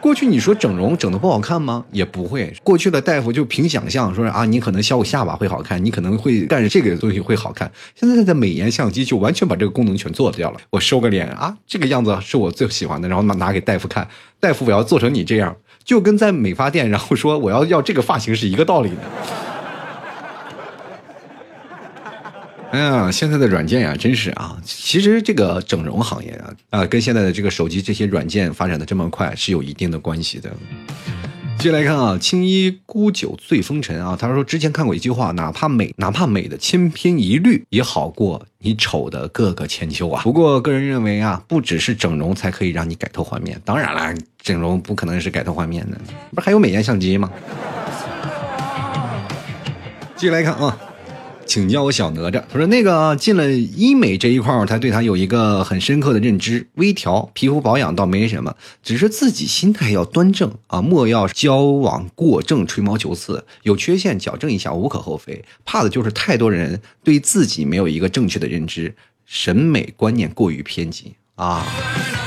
[0.00, 1.84] 过去你说整容整的不好看吗？
[1.90, 2.54] 也不会。
[2.62, 7.70] 过去的大夫就凭想象说啊，你可能削个下巴会好看，你可能会干这个东西会好看。
[7.94, 10.60] 现在的美颜相机就完全把这个功能全做掉了。
[10.70, 14.06] 我收个脸啊，这个样子是我最喜欢的，然后拿拿给大夫看。
[14.38, 19.47] 大夫我要做成你这样，就跟在美发店然后说我要要这个发型是一个道理的。
[22.70, 24.58] 哎呀，现在的软件呀，真是啊！
[24.62, 30.50] 其实这个整容行业啊，啊，跟现在的这个手机这些软件发展的这么快是有一定的关系的。
[31.58, 40.22] 接下来看啊，青衣孤酒醉风尘啊，他说之前看过一句话，哪怕美，哪怕美的千篇一律，也好过你丑的各个千秋啊。
[40.22, 45.98] 不过个人认为啊，不只是整容才可以让你改头换面，当然了，整容不可能是改头换面的，
[46.34, 47.30] 不是还有美颜相机吗？
[50.14, 50.78] 继续来看啊。
[51.48, 52.44] 请叫我小哪吒。
[52.48, 56.68] 他说：“那个进了医美这一块儿他对他有一个很深刻的认知。
[56.74, 63.42] 微调皮肤保养倒没什么，只是自己心态要端正啊，莫要交往过正，吹毛求疵。
[63.62, 65.42] 有缺陷矫正一下无可厚非。
[65.64, 71.66] 怕的就是太多人对自己没有一个正确的认知，审美观念过于偏激啊。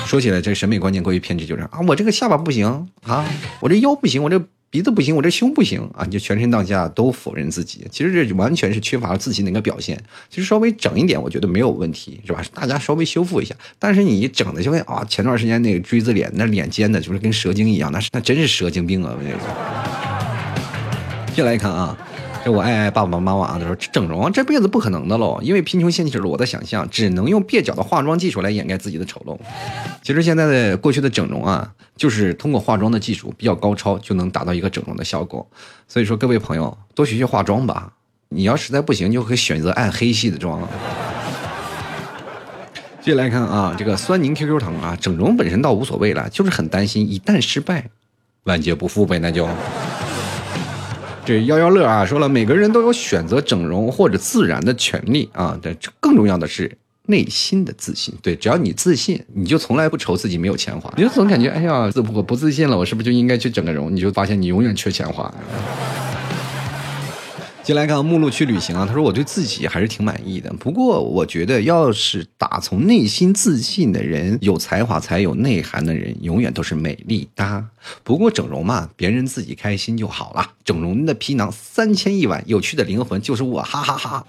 [0.07, 3.25] 说起来，这审美观念过于偏激就是啊，我这个下巴不行啊，
[3.61, 6.05] 我这腰不行，我这。”鼻子不行，我这胸不行啊！
[6.05, 10.01] 你就全身上下都否认自己，其实这完全是缺乏自信的一个表现。
[10.29, 12.41] 其实稍微整一点，我觉得没有问题，是吧？
[12.53, 13.53] 大家稍微修复一下。
[13.77, 19.13] 但是你整的就跟啊，前段时间那个锥子脸，那脸尖的，就是跟蛇精一样，那是那真是蛇精病啊！
[19.13, 19.39] 我跟你说。
[21.35, 21.97] 进来看啊。
[22.43, 29.37] 这我爱爱爸爸妈妈啊，他说整容这辈子不可能的喽，因为贫穷限制了我的想象，只能用蹩脚的化妆技术来掩盖自己的丑陋。
[30.01, 35.47] 其实现在的过去的整容啊，就是通过化妆的技术比较高超，就能达到一个整容的效果。
[35.87, 37.93] 所以说各位朋友多学学化妆吧，
[38.29, 40.67] 你要实在不行就可以选择暗黑系的妆。
[43.01, 47.87] 接下来看啊，这个酸宁 QQ 糖啊，整容本身倒无所谓了，就是很担心一旦失败，
[48.45, 49.47] 万劫不复呗，那就。
[51.23, 55.57] 这幺幺乐啊，说了，每个人都有选择整容或者自然的权利啊。
[55.61, 56.71] 但更重要的是
[57.05, 58.13] 内心的自信。
[58.21, 60.91] 对，只要你自信，你就从来不愁自己没有钱花。
[60.97, 63.95] 你就总感觉，哎呀，自我不自信了，我是不是就应该去整个容？
[63.95, 65.31] 你就发现你永远缺钱花。
[67.63, 70.51] 进来看目录去旅行啊，他说我对自己还是挺满意的。
[70.53, 77.63] 不过我觉得，要是打从内心自信的人，有才华才有内涵的人，永远都是美丽哒。
[78.03, 80.53] 不过整容嘛，别人自己开心就好了。
[80.63, 84.25] 整容的皮囊三千一晚，有趣的灵魂就是我，哈哈哈。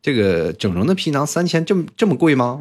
[0.00, 2.58] 这个整容的皮囊三千，这么这么贵吗？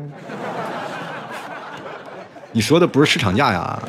[2.51, 3.81] 你说的不是市场价呀。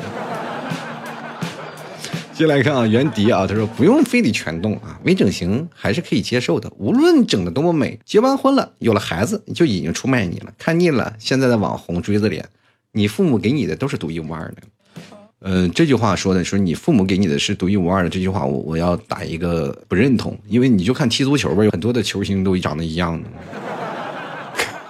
[2.33, 6.71] 接来看啊，袁迪啊，他说不用非得全动啊，微整形还是可以接受的。
[6.77, 10.51] 无论整的多么美，结完婚了，有了孩子，就已经出卖你了。
[10.57, 12.43] 看腻了现在的网红锥子脸，
[12.93, 14.57] 你父母给你的都是独一无二的。
[15.41, 23.29] 嗯，这句话说的说你父母给你的是独一无二的，这句话我我要打一个不认同，因为你就看踢足球吧，有很多的球星都长得一样的。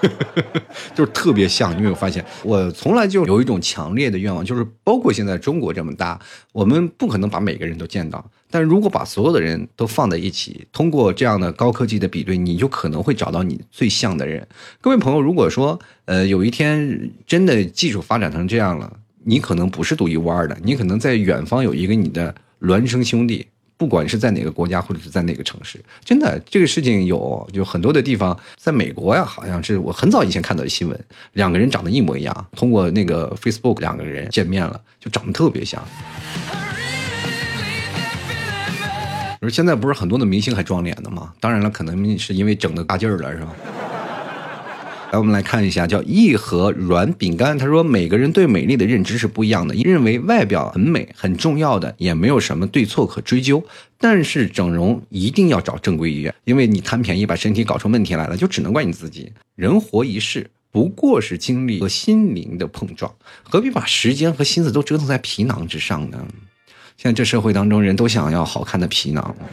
[0.95, 2.23] 就是特别像，你有没有发现？
[2.43, 6.19] 我从来就有一种强烈的愿望，就是包括现在中国这么大，
[6.51, 14.47] 我们不可能把每个人都见到，但如果把所有的人都放在一起，通过这样的高科技的比对，你就可能会找到你最像的人。
[14.79, 18.91] 各位朋友，如果说呃有一天真的技术发展成这样了，
[19.23, 23.47] 你可能不是独一无二的，你可能在远方有一个你的孪生兄弟。
[23.81, 35.83] 不管是在哪个国家或者是在哪个城市，真的这个事情有，就很多的地方，在美国呀，好像是我很早以前看到的新闻，两个人长得一模一样，通过那个 Facebook 两个人见面了，就长得特别像。
[39.39, 41.33] 说现在不是很多的明星还装脸的吗？
[41.39, 43.55] 当然了，可能是因为整的大劲儿了，是吧？
[45.11, 47.57] 来，我们来看一下，叫一盒软饼干。
[47.57, 53.61] 他说，每个人对美丽的认知是不一样的，认为外表很美很重要的，也没有什么对错可追究。
[53.97, 59.29] 但是整容一定要找正规医院，因为你贪便宜把身体搞出问题来了，就只能怪你自己。
[59.55, 66.25] 人活一世，不过是经历和心灵的碰撞，何必把时间和心思都折腾在皮囊之上呢？
[66.95, 69.35] 现在这社会当中，人都想要好看的皮囊。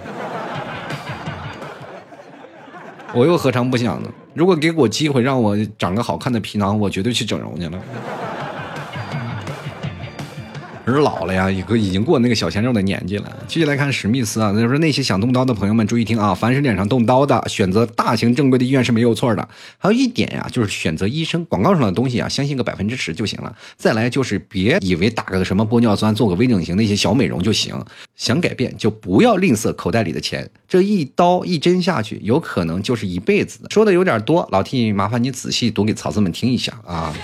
[3.13, 4.09] 我又何尝不想呢？
[4.39, 7.83] 如果给我机会让我长个好看的皮囊，我绝对去整容去了。
[10.93, 13.37] 是老了呀，一个已经过那个小鲜肉的年纪了。
[13.47, 19.49] 继续来看史密斯啊，他说那些想动刀的朋友们注意听啊，凡是脸上动刀的，选择大型正规的医院是没有错的。
[19.79, 23.55] 还有一点呀，就是选择医生，广告上的东西啊，相信个百分之十就行了。
[23.77, 27.75] 再来就是别以为打个什么玻尿酸，做个微整形那些小美容就行。
[28.17, 33.69] 想改变就不要吝啬口袋里的钱，这一刀一针下去，有可能就是一辈子的。
[33.71, 37.15] 说的有点多，老 T 麻烦你仔细读给曹子们听一下啊。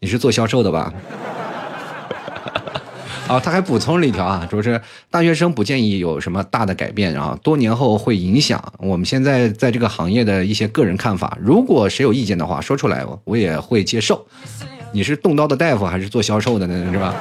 [0.00, 0.92] 你是做销售的吧？
[3.28, 11.36] 啊，他还补充了一条啊，就是大学生不建议有什么大的改变啊，多年后会影响我们现在在这个行业的一些个人看法。
[11.40, 14.26] 如果谁有意见的话，说出来我我也会接受。
[14.92, 16.90] 你是动刀的大夫还是做销售的呢？
[16.90, 17.14] 是吧？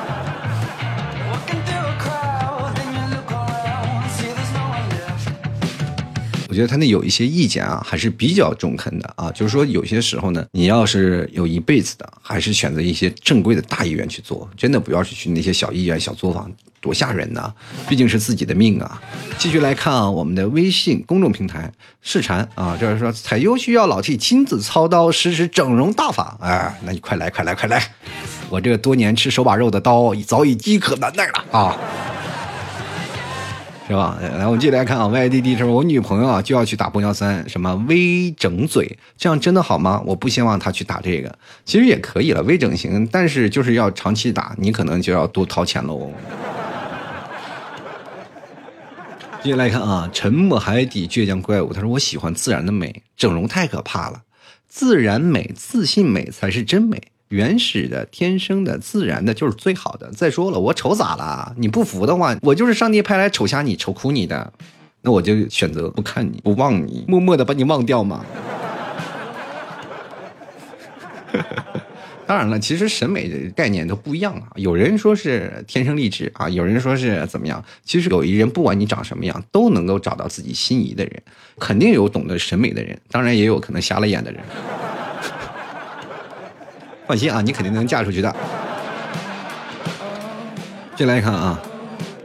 [6.58, 9.32] 觉得他那有一些意见啊，还是比较中肯的啊。
[9.32, 17.54] 就是说，有些时候呢，你要是有一辈子的，还是选择一些正规的大医院去做，真的不要去去那些小医院、小作坊，多吓人呐！
[17.88, 19.00] 毕竟是自己的命啊。
[19.38, 27.92] 继续来看啊，我们的微信公众平台视禅啊，就是说彩优需要老 T 亲自操刀实施整容大法，哎，那你快来快来快来！
[28.50, 31.78] 我这个多年吃手把肉的刀早已饥渴难耐了啊。
[33.88, 34.18] 是吧？
[34.20, 35.08] 来，我们继续来看啊。
[35.08, 40.04] Y D D 说，我女朋友啊就要去打玻尿酸，什么微整嘴，这样真的好吗？
[40.06, 46.12] 我不希望她去打这个，其实也可以了，微整形，但是就是要长期打，你可能就要多掏钱喽。
[49.42, 54.24] 接下来看啊，沉默海底倔强怪物，他说我喜欢自然的美，整容太可怕了，
[54.68, 57.02] 自然美、自信美才是真美。
[57.30, 60.10] 原始的、天生的、自然的，就是最好的。
[60.12, 61.54] 再说了，我丑咋了？
[61.58, 64.54] 你不服的话，我就是上帝派来丑瞎你、丑哭你的，
[65.02, 68.26] 那我就选择不看你、不忘你，默默的把你忘掉嘛。
[72.26, 74.52] 当然了，其实审美的概念都不一样啊。
[74.56, 77.64] 有人说是天生丽质啊，有人说是怎么样。
[77.86, 81.24] 其实有一人，不管你长什么样，都能够找到自己心仪的人。
[81.58, 84.42] 肯定有懂得审美的人，当然也有可能瞎了眼的人。
[87.08, 88.36] 放心啊，你肯定能嫁出去的。
[90.96, 91.60] 进来看啊，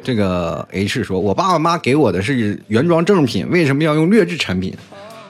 [0.03, 4.77] 这个 H 说：“我爸爸妈给我的是原装正品，为什么要用劣质产品？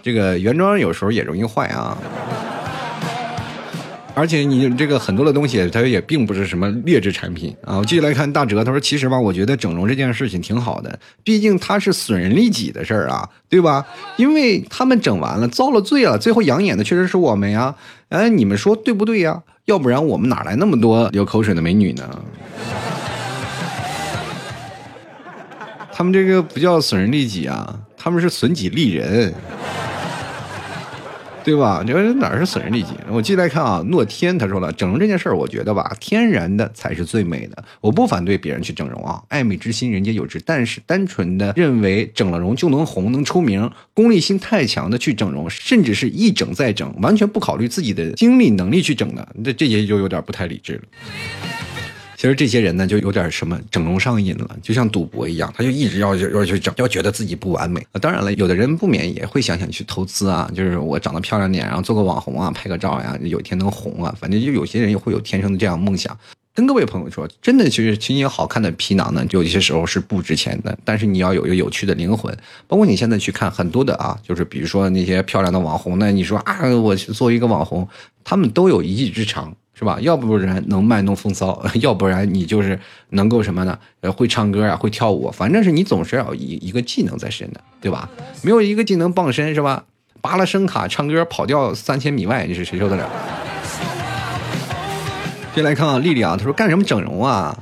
[0.03, 1.99] 这个原装有时候也容易坏啊。”
[4.14, 7.79] 而且你这个很多的东西，它也并不是什么劣质产品啊。
[7.79, 13.85] 我继续来看大哲，他说：“其实吧，我觉得整容这件事情挺好的，毕竟它是损人利己的事儿啊， 对吧？
[14.19, 17.75] 因为他们整完了，遭了罪了，最后养眼的确实是我们呀。
[18.10, 19.42] 哎，你们说对不对呀？
[19.65, 22.23] 要不然我们哪来那么多流口水的美女呢？
[25.90, 29.33] 他们这个不叫损人利己啊，他们是损己利人。”
[31.45, 31.83] 对吧？
[31.87, 32.90] 这哪是损人利己？
[33.09, 37.65] 我继续来看啊，诺天他说了，整容这件事儿，我觉得吧，天然的才是最美的。
[37.81, 40.40] 我不反对别人去整容啊，爱美之心人皆有之。
[40.45, 50.83] 但是单纯的认为整了容就能红能出名，功利心太强的去整容，甚至是一整再整，完全不考虑自己的精力能力去整的，这这些就有点不太理智了。
[52.23, 57.85] 其实这些人呢，就有点什么整容上瘾了，就像赌博一样，他就一直要要去整，要觉得自己不完美。
[58.00, 64.14] 当然了，有的人不免也会想想去投资啊，就是我长得漂亮点，然后做个网红啊，拍个照呀，有一天能红啊。
[64.20, 66.16] 反正就有些人也会有天生的这样梦想。
[66.54, 70.79] 跟各位朋友说，真的，其实其实好看的皮囊呢，有些时候是不值钱的。
[70.85, 72.33] 但是你要有一个有趣的灵魂，
[72.68, 77.88] 包括你现在去看很多的啊，就是比如说那些漂亮的网红呢，你说啊，我去做一个网红，
[78.23, 79.52] 他们都有一技之长。
[79.83, 79.98] 是吧？
[80.00, 82.78] 要不然能卖弄风骚， 要不然你就是
[83.08, 83.76] 能够什么呢？
[84.00, 88.08] 呃，会唱歌啊，会跳舞，反正是你总是要一一个技能在身的，对吧？
[88.42, 89.83] 没有一个技能傍身是吧？
[90.20, 93.10] 拔了声卡唱歌跑掉三千米外，你是谁受得了？
[95.52, 97.58] 先来看啊，丽丽啊，她说干什么整容啊？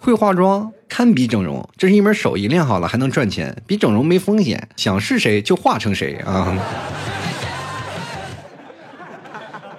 [0.00, 6.52] 会化妆堪比整容，这是一门手艺，练好了还能赚钱，比整容没风险，想是谁就化成谁啊。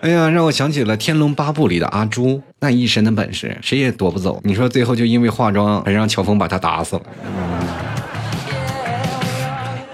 [0.02, 4.42] 哎呀，让我想起了《天龙八部》里的阿朱，那一身的本事，谁也夺不走。
[4.44, 7.04] 你说最后就因为化妆，还让乔峰把他打死了。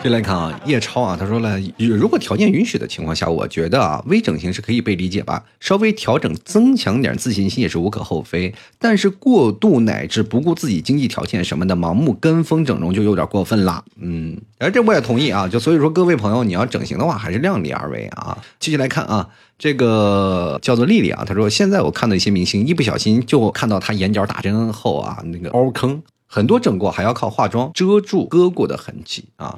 [0.03, 8.53] 就来看啊，叶超啊，他说了，如果条件允许的情况下，我觉得啊，微整形是可以被理解吧，稍微调整增强点自信心也是无可厚非。
[8.77, 13.83] 但是过度乃至不顾自己经济条件什么的，盲目跟风整容就有点过分了。
[13.99, 15.47] 嗯，而这我也同意啊。
[15.47, 18.37] 就所以说，各位朋友，你要整形的话，还是量力而为啊。
[18.59, 19.27] 继续来看啊，
[19.57, 29.57] 这个叫做丽丽啊，她说现在我看到一些明星，一不小心就看到他眼角打针后啊，那个凹坑，很多整过还要靠化妆遮住割过的痕迹啊。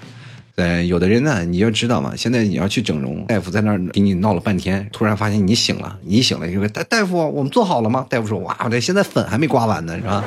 [0.59, 8.05] 对，有的人呢，你要知道嘛，现在你要去整容，大夫在那儿给你闹了半天，突然发现你醒了，你醒了，就说大大夫，我们做好了吗？
[8.09, 10.21] 大夫说，哇，这现在粉还没刮完呢，是吧？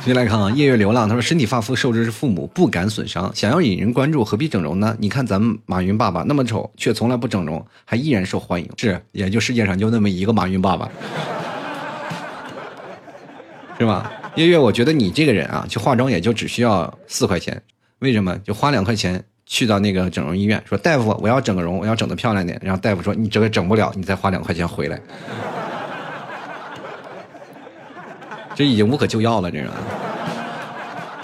[0.00, 4.96] 继续来看啊，夜月流浪，他说身体发肤受之父母，不敢损伤，想要引人关注，何必整容呢？
[4.98, 10.90] 你看咱们马云爸爸那么丑，却从来不整容，还依然受欢迎，是，也就世界上就那么一个马云爸爸，
[13.78, 14.10] 是吧？
[14.36, 17.60] 月月，我觉得你这个人啊，去化妆也就只需要四块钱，
[17.98, 18.36] 为什么？
[18.38, 22.60] 就花两块钱去到那个整容医院，说大夫，我要整个容，我要整的漂亮点。
[22.62, 25.00] 然后大夫说你这个整不了，你再花两块钱回来。
[28.54, 29.68] 这已经无可救药了，这个。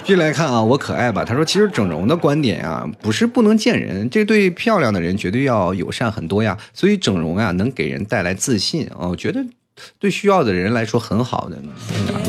[0.03, 1.25] 继续来看啊，我可爱吧？
[1.25, 6.57] 他说，其实整容的观点啊，不是不能见人，这对漂亮的人绝对要友善很多呀。
[6.73, 9.43] 所以整容啊，能给人带来自信啊，我觉得。
[9.99, 11.57] 对需要的人来说很好的，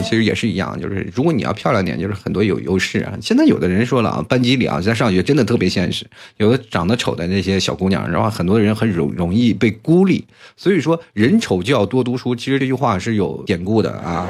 [0.03, 3.16] 其实也是一样，就是如果你要漂亮点，就是很多有优势啊。
[3.20, 6.07] 现在有的人说了啊，班级里啊，在上学真的特别现实，
[6.38, 10.24] 有的长得丑的那些小姑娘，然后很多人很容容易被孤立。
[10.57, 14.26] 所以说，人丑就要多读书，其实这句话是有典故的啊。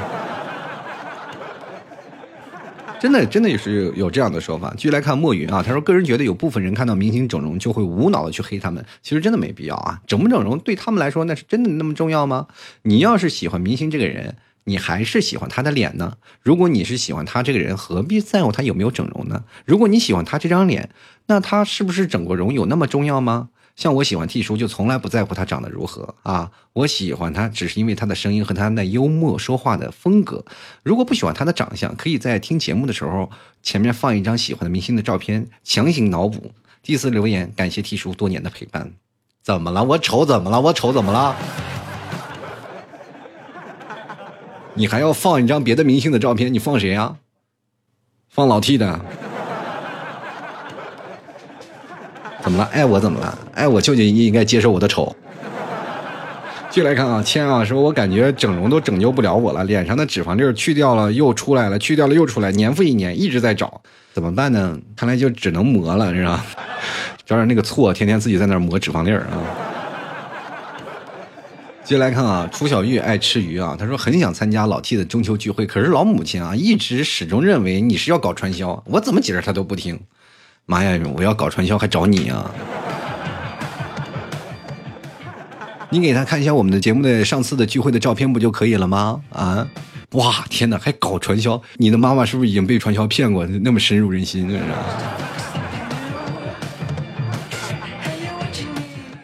[2.99, 4.73] 真的，真的也是有这样的说法。
[4.75, 10.01] 继续来看墨云啊，他说：“个人觉得有部分人看到明星整容就会无脑的去黑他们，其实真的没必要啊。
[10.07, 12.47] 整不整容对他们来说那是真的那么重要吗？
[12.81, 16.13] 你要是喜欢明星这个人，你还是喜欢他的脸呢？
[16.41, 19.43] 如果你是喜欢他这个人，何必在乎他有没有整容呢？
[19.65, 20.89] 如果你喜欢他这张脸，
[21.27, 26.51] 那他是不是整过容有那么重要吗？”像我喜欢 T 叔，就从来不在乎他长得如何啊！
[26.73, 30.43] 我喜欢他，只是因为他的声音和他那幽默说话的风格。
[30.81, 33.29] 如果不喜欢他的长相，可以在听节目的时候
[33.61, 36.51] 前面放一张喜欢的明星的照片，强行脑补。
[36.81, 38.93] 第四留言，感谢 T 叔多年的陪伴。
[39.43, 39.83] 怎么了？
[39.83, 40.59] 我丑怎么了？
[40.59, 41.35] 我丑怎么了？
[44.73, 46.51] 你还要放一张别的明星的照片？
[46.51, 47.17] 你放谁呀？
[48.27, 49.26] 放老 T 的。
[52.41, 52.63] 怎么了？
[52.71, 53.37] 爱我怎么了？
[53.53, 55.15] 爱我就应应该接受我的丑。
[56.69, 63.81] 继续来看啊，千啊说，我感觉整容都拯救不了我了，脸上的脂肪粒去掉了又出来了，去掉了又出来，年复一年一直在找，
[64.13, 64.77] 怎么办呢？
[64.95, 66.45] 看来就只能磨了，是吧？
[67.25, 69.25] 找点那个错，天天自己在那磨脂肪粒啊。
[71.83, 79.99] 接来看啊，楚小玉爱吃鱼啊，她说很想参加老 T 的中秋聚会，可是老母亲啊一直始终认为你是要搞传销，我怎么解释她都不听。
[80.69, 80.99] 妈呀！
[81.15, 82.51] 我要搞传销还找你啊？
[85.89, 89.21] 你给他看一下我们的节目的上次的聚会的照片不就可以了吗？
[89.31, 89.65] 啊！
[90.11, 90.43] 哇！
[90.49, 91.61] 天哪，还搞传销？
[91.77, 93.45] 你的妈妈是不是已经被传销骗过？
[93.45, 94.59] 那么深入人心，是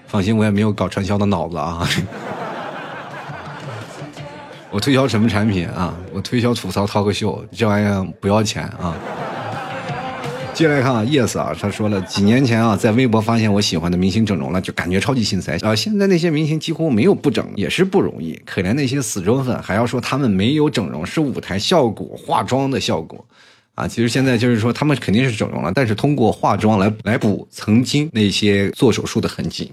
[0.08, 1.86] 放心，我也没有搞传销的脑子啊。
[4.72, 5.94] 我推销什么产品啊？
[6.14, 8.96] 我推销吐槽、脱口秀，这玩意儿不要钱啊。
[10.54, 15.76] 接下来看啊，yes 啊，他说了，几年前啊，在微博发现我喜欢的明星整容了，就感觉超级心塞啊。
[15.76, 18.40] 现在那些明星几乎没有不整，也是不容易。
[18.46, 23.26] 可怜那些死忠粉，还要说他们没有整容，是舞台效果、化妆的效果
[23.74, 23.88] 啊。
[23.88, 29.72] 其实现在就是说，他们肯定是整容了，但是通过化妆来来补曾经那些做手术的痕迹。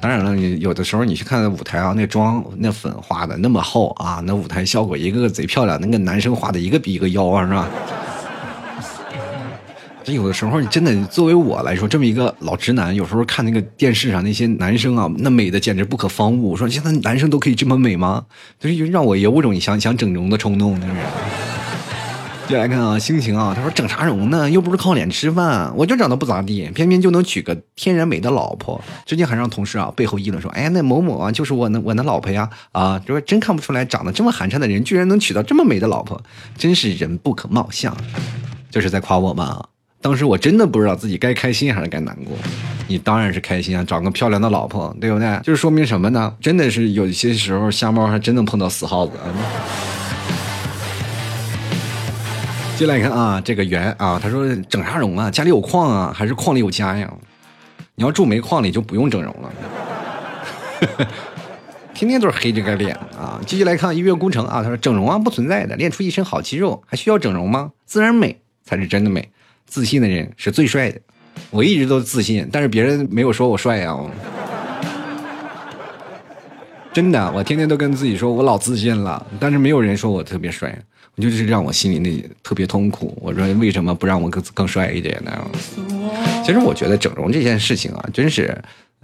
[0.00, 7.68] 当然了，你有的时候你去看舞台啊，那妆那粉画的那么厚啊，那舞台效果一个个贼漂亮，那个男生画的一个比一个妖啊，是吧？
[10.12, 16.50] 有的时候，你真的作为我来说，这么一个老直男，有时候看那个电视上那些男生啊，那美的简直不可方物。
[16.50, 18.24] 我说现在男生都可以这么美吗？
[18.58, 20.78] 就是让我有种想想整容的冲动。
[22.48, 24.50] 接下来看啊，心情啊，他说整啥容呢？
[24.50, 28.82] 又不是靠脸吃饭，我就长得不咋地，偏偏就能娶个天然美的老婆。
[29.04, 36.18] 最近还让同事啊背后议论说，哎呀，那某某啊就是我那我那老婆呀啊，就说真看不出来，长得这么寒碜的人，居然能娶到这么美的老婆，
[36.56, 37.94] 真是人不可貌相。
[38.70, 39.62] 就是在夸我吗？
[40.00, 42.36] 当时我真的不知道自己该开心还是该难过，
[42.86, 45.40] 你当然是开心啊，找个漂亮的老婆，对不对？
[45.42, 46.32] 就是说明什么呢？
[46.40, 49.12] 真的是有些时候瞎猫还真能碰到死耗子。
[52.76, 55.28] 进来看啊，这个圆啊，他说整啥容啊？
[55.28, 57.12] 家里有矿啊，还是矿里有家呀？
[57.96, 59.52] 你要住煤矿里就不用整容了，
[61.92, 63.40] 天天都是黑这个脸啊。
[63.44, 67.72] 继续来看音乐工程啊，他说整容啊不存在的，练出一身好肌肉还需要整容吗？
[67.84, 69.28] 自然美才是真的美。
[69.68, 71.00] 自信的人是最帅的，
[71.50, 73.96] 我一直都自信，但是别人没有说我帅呀。
[76.92, 80.76] 真的，我天天都跟自己说我老自信了，但是没有人说我特别帅，
[81.14, 82.10] 我就是让我心里那
[82.42, 83.16] 特别痛苦。
[83.20, 85.30] 我说为什么不让我更更帅一点呢？
[86.44, 88.56] 其实我觉得整容这件事情啊，真是。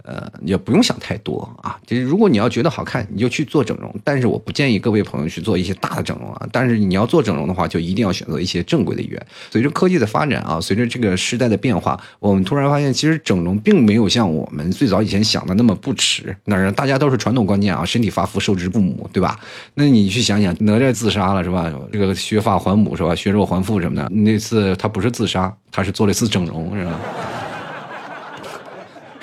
[0.05, 1.77] 呃，也不用想太多啊。
[1.85, 3.93] 就是如果你要觉得好看，你就去做整容。
[4.03, 6.47] 但是我不建议各位朋友去做一些大的整容啊。
[6.51, 9.25] 但是你要做整容的话，就一定要选择一些正规的医院。
[9.51, 16.35] 随着科技的发展啊，随着这个时代的变化，我们突然发现，其实整容并没有像我们最早以前想的那么不耻。
[16.45, 19.39] 那大家都是传统观念啊，身体发肤受之父母，对吧？
[19.73, 21.71] 那你去想想，哪吒自杀了是吧？
[21.91, 23.15] 这个削发还母是吧？
[23.15, 26.99] 削肉还父什么的，那次他不是自杀，他是做了一次整容是吧？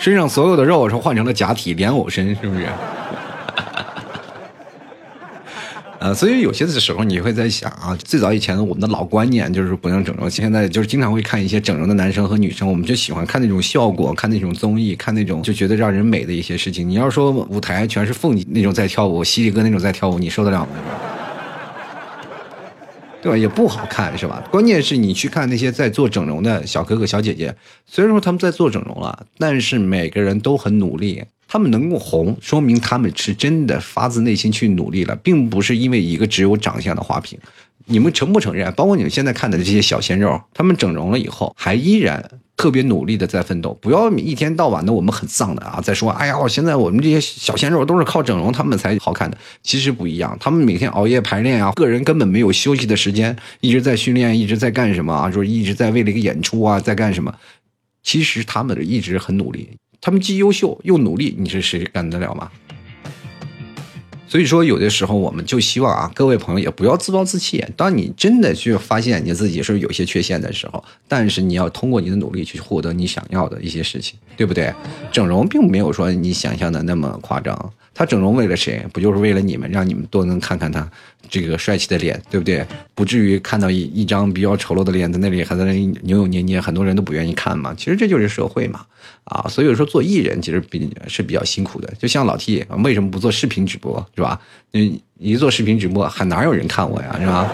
[0.03, 2.67] 身上所有的肉是换成了假体莲藕身，是不是？
[6.01, 16.89] 呃，所以有些的时候你会在想啊，最早以前我们的老观念就是不能整容，现在就是经常会看一些整容的男生和女生，我们就喜欢看那种效果，看那种综艺，看那种就觉得让人美的一些事情。
[16.89, 20.67] 你要说舞台全是凤那种在跳舞，犀利哥那种在跳舞，你受得了吗？
[23.23, 23.39] 对吧？
[23.39, 24.43] 也不好看，是吧？
[24.51, 27.55] 关键是你去看那些在做整容的小哥哥、小姐姐，
[27.87, 31.23] 虽然说他们在做整容了，但是每个人都很努力。
[31.47, 37.39] 他们能够红，说明他们是真的发自内心去努力了，并不是因为一个只有长相的花瓶。
[37.85, 38.73] 你们承不承认？
[38.73, 42.27] 包括你们现在看的这些小鲜肉，他们整容了以后，还依然。
[42.63, 55.29] 特别努力的在奋斗，不要一天到晚的我们很丧的啊，在说哎呀，现在我们这些小鲜肉都是靠整容他们才好看的，其实不一样，他们每天熬夜排练啊，个人根本没有休息的时间，一直在训练，一直在干什么啊？
[55.29, 57.35] 就是一直在为了一个演出啊，在干什么？
[58.05, 59.69] 其实他们一直很努力，
[60.01, 62.49] 他们既优秀又努力，你是谁干得了吗？
[64.33, 67.63] 所以说，有的时候我们就希望啊，各位朋友也不要自暴自弃。
[67.77, 74.73] 当你真的去发现你自己是有些缺陷的时候，但是你要通过你的努力去获得你想要的一些事情，对不对？
[75.13, 77.73] 整容并没有说你想象的那么夸张。
[77.95, 78.85] 他整容为了谁？
[78.93, 80.89] 不就是为了你们，让你们都能看看他
[81.29, 82.65] 这个帅气的脸，对不对？
[82.95, 87.75] 不至于看到一一张比较丑陋的脸在那里还在那里扭扭捏捏，很多人都不愿意看嘛。
[87.77, 88.81] 其实这就是社会嘛，
[89.25, 91.93] 啊，所以说做艺人其实比是比较辛苦的。
[91.99, 94.41] 就像老 T 为什么不做视频直播，是吧？
[94.71, 97.53] 你一做视频直播，还哪有人看我呀，是吧？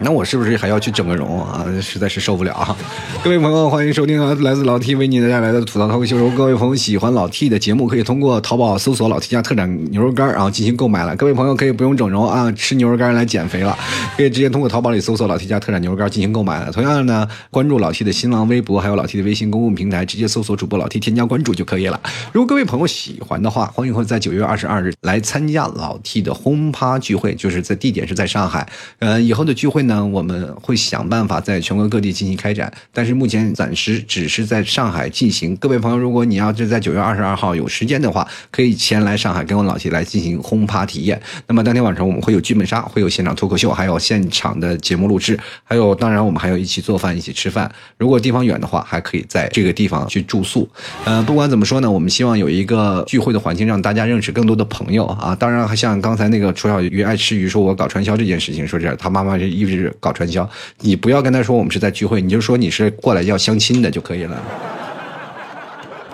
[0.00, 1.66] 那我是不是还要去整个容啊？
[1.82, 2.76] 实在是受不了啊！
[3.24, 6.30] 各位朋友，欢迎收听，来自老 T 为你带来的吐槽脱口秀。
[6.30, 11.16] 各位朋友喜欢老 T 的节目，可以通过淘宝搜索“老 T 家特产牛肉干”然后进行购买了。
[11.16, 13.76] 各位朋友可以不用整容啊，吃牛肉干来减肥了，
[14.16, 16.70] 可以直接通过淘宝里搜索“老 T 家特产牛肉干”进行购买了。
[16.70, 22.00] 同样呢，关注老 T 的新浪微博，还有老 T 的微信公共平台，直接搜索主播老 T 添加关注就可以了。
[22.32, 28.68] 如果各位朋友喜欢的话，欢迎会在九月二十二日来参加老 T 的轰趴聚会，就是在地点是在上海。
[29.00, 30.38] 呃，以后的聚会呢，那我们。
[30.62, 35.56] 会想办法在全国各地进行开展，但是目前暂时只是在上海进行。
[35.56, 41.18] 各位朋友，如果你要是在九月二十二号有时间的话，可以前来上海跟我老齐来进行轰趴体验。
[41.46, 47.70] 那么当天晚上我们会有剧本杀，会有现场脱口秀，还有现场的节目录制，还有当然我们还有一起做饭，一起吃饭。
[47.96, 50.68] 如果地方远的话，还可以在这个地方去住宿。
[51.04, 55.34] 呃，不管怎么说呢，我们希望有一个聚会的环境，让大家认识更多的朋友啊。
[55.34, 60.48] 当然，像刚才那个楚小鱼爱吃鱼说我搞传销这件事情，说这他妈妈是一直 日搞传销，
[60.80, 64.36] 你不要跟他说我们是在聚会，你就说你是过来要相亲的就可以了。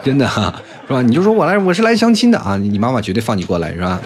[0.05, 0.55] 真的哈，
[0.87, 1.01] 是吧？
[1.01, 3.99] 你就说我来，我是来相亲的啊，你妈妈绝对放你过来，是吧？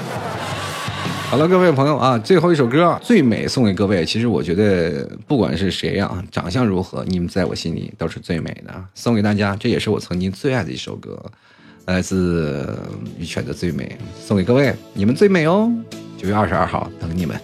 [1.28, 4.02] 好了，各位朋友啊，最后一首歌《最美》送给各位。
[4.02, 8.72] 其实我觉得，不管是谁啊，长相如何，你们在我心里都是最美的。
[8.94, 11.22] 送给大家，这也是我曾经最爱的一首歌，
[11.84, 12.74] 来自
[13.18, 13.84] 羽泉的《最美》，
[14.26, 15.70] 送给各位，你们最美哦。
[16.16, 17.38] 九月二十二号等你们。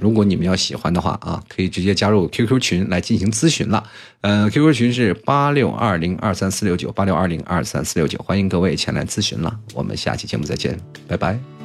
[0.00, 3.82] 如果你们要喜欢的话啊，可以直接加入 QQ 群来进行咨询了。
[4.20, 9.58] 呃，QQ 群是八六二零二三四六九八六二零二三四六九，欢迎各位前来咨询了。
[9.74, 11.57] 我们下期节目再见，拜拜。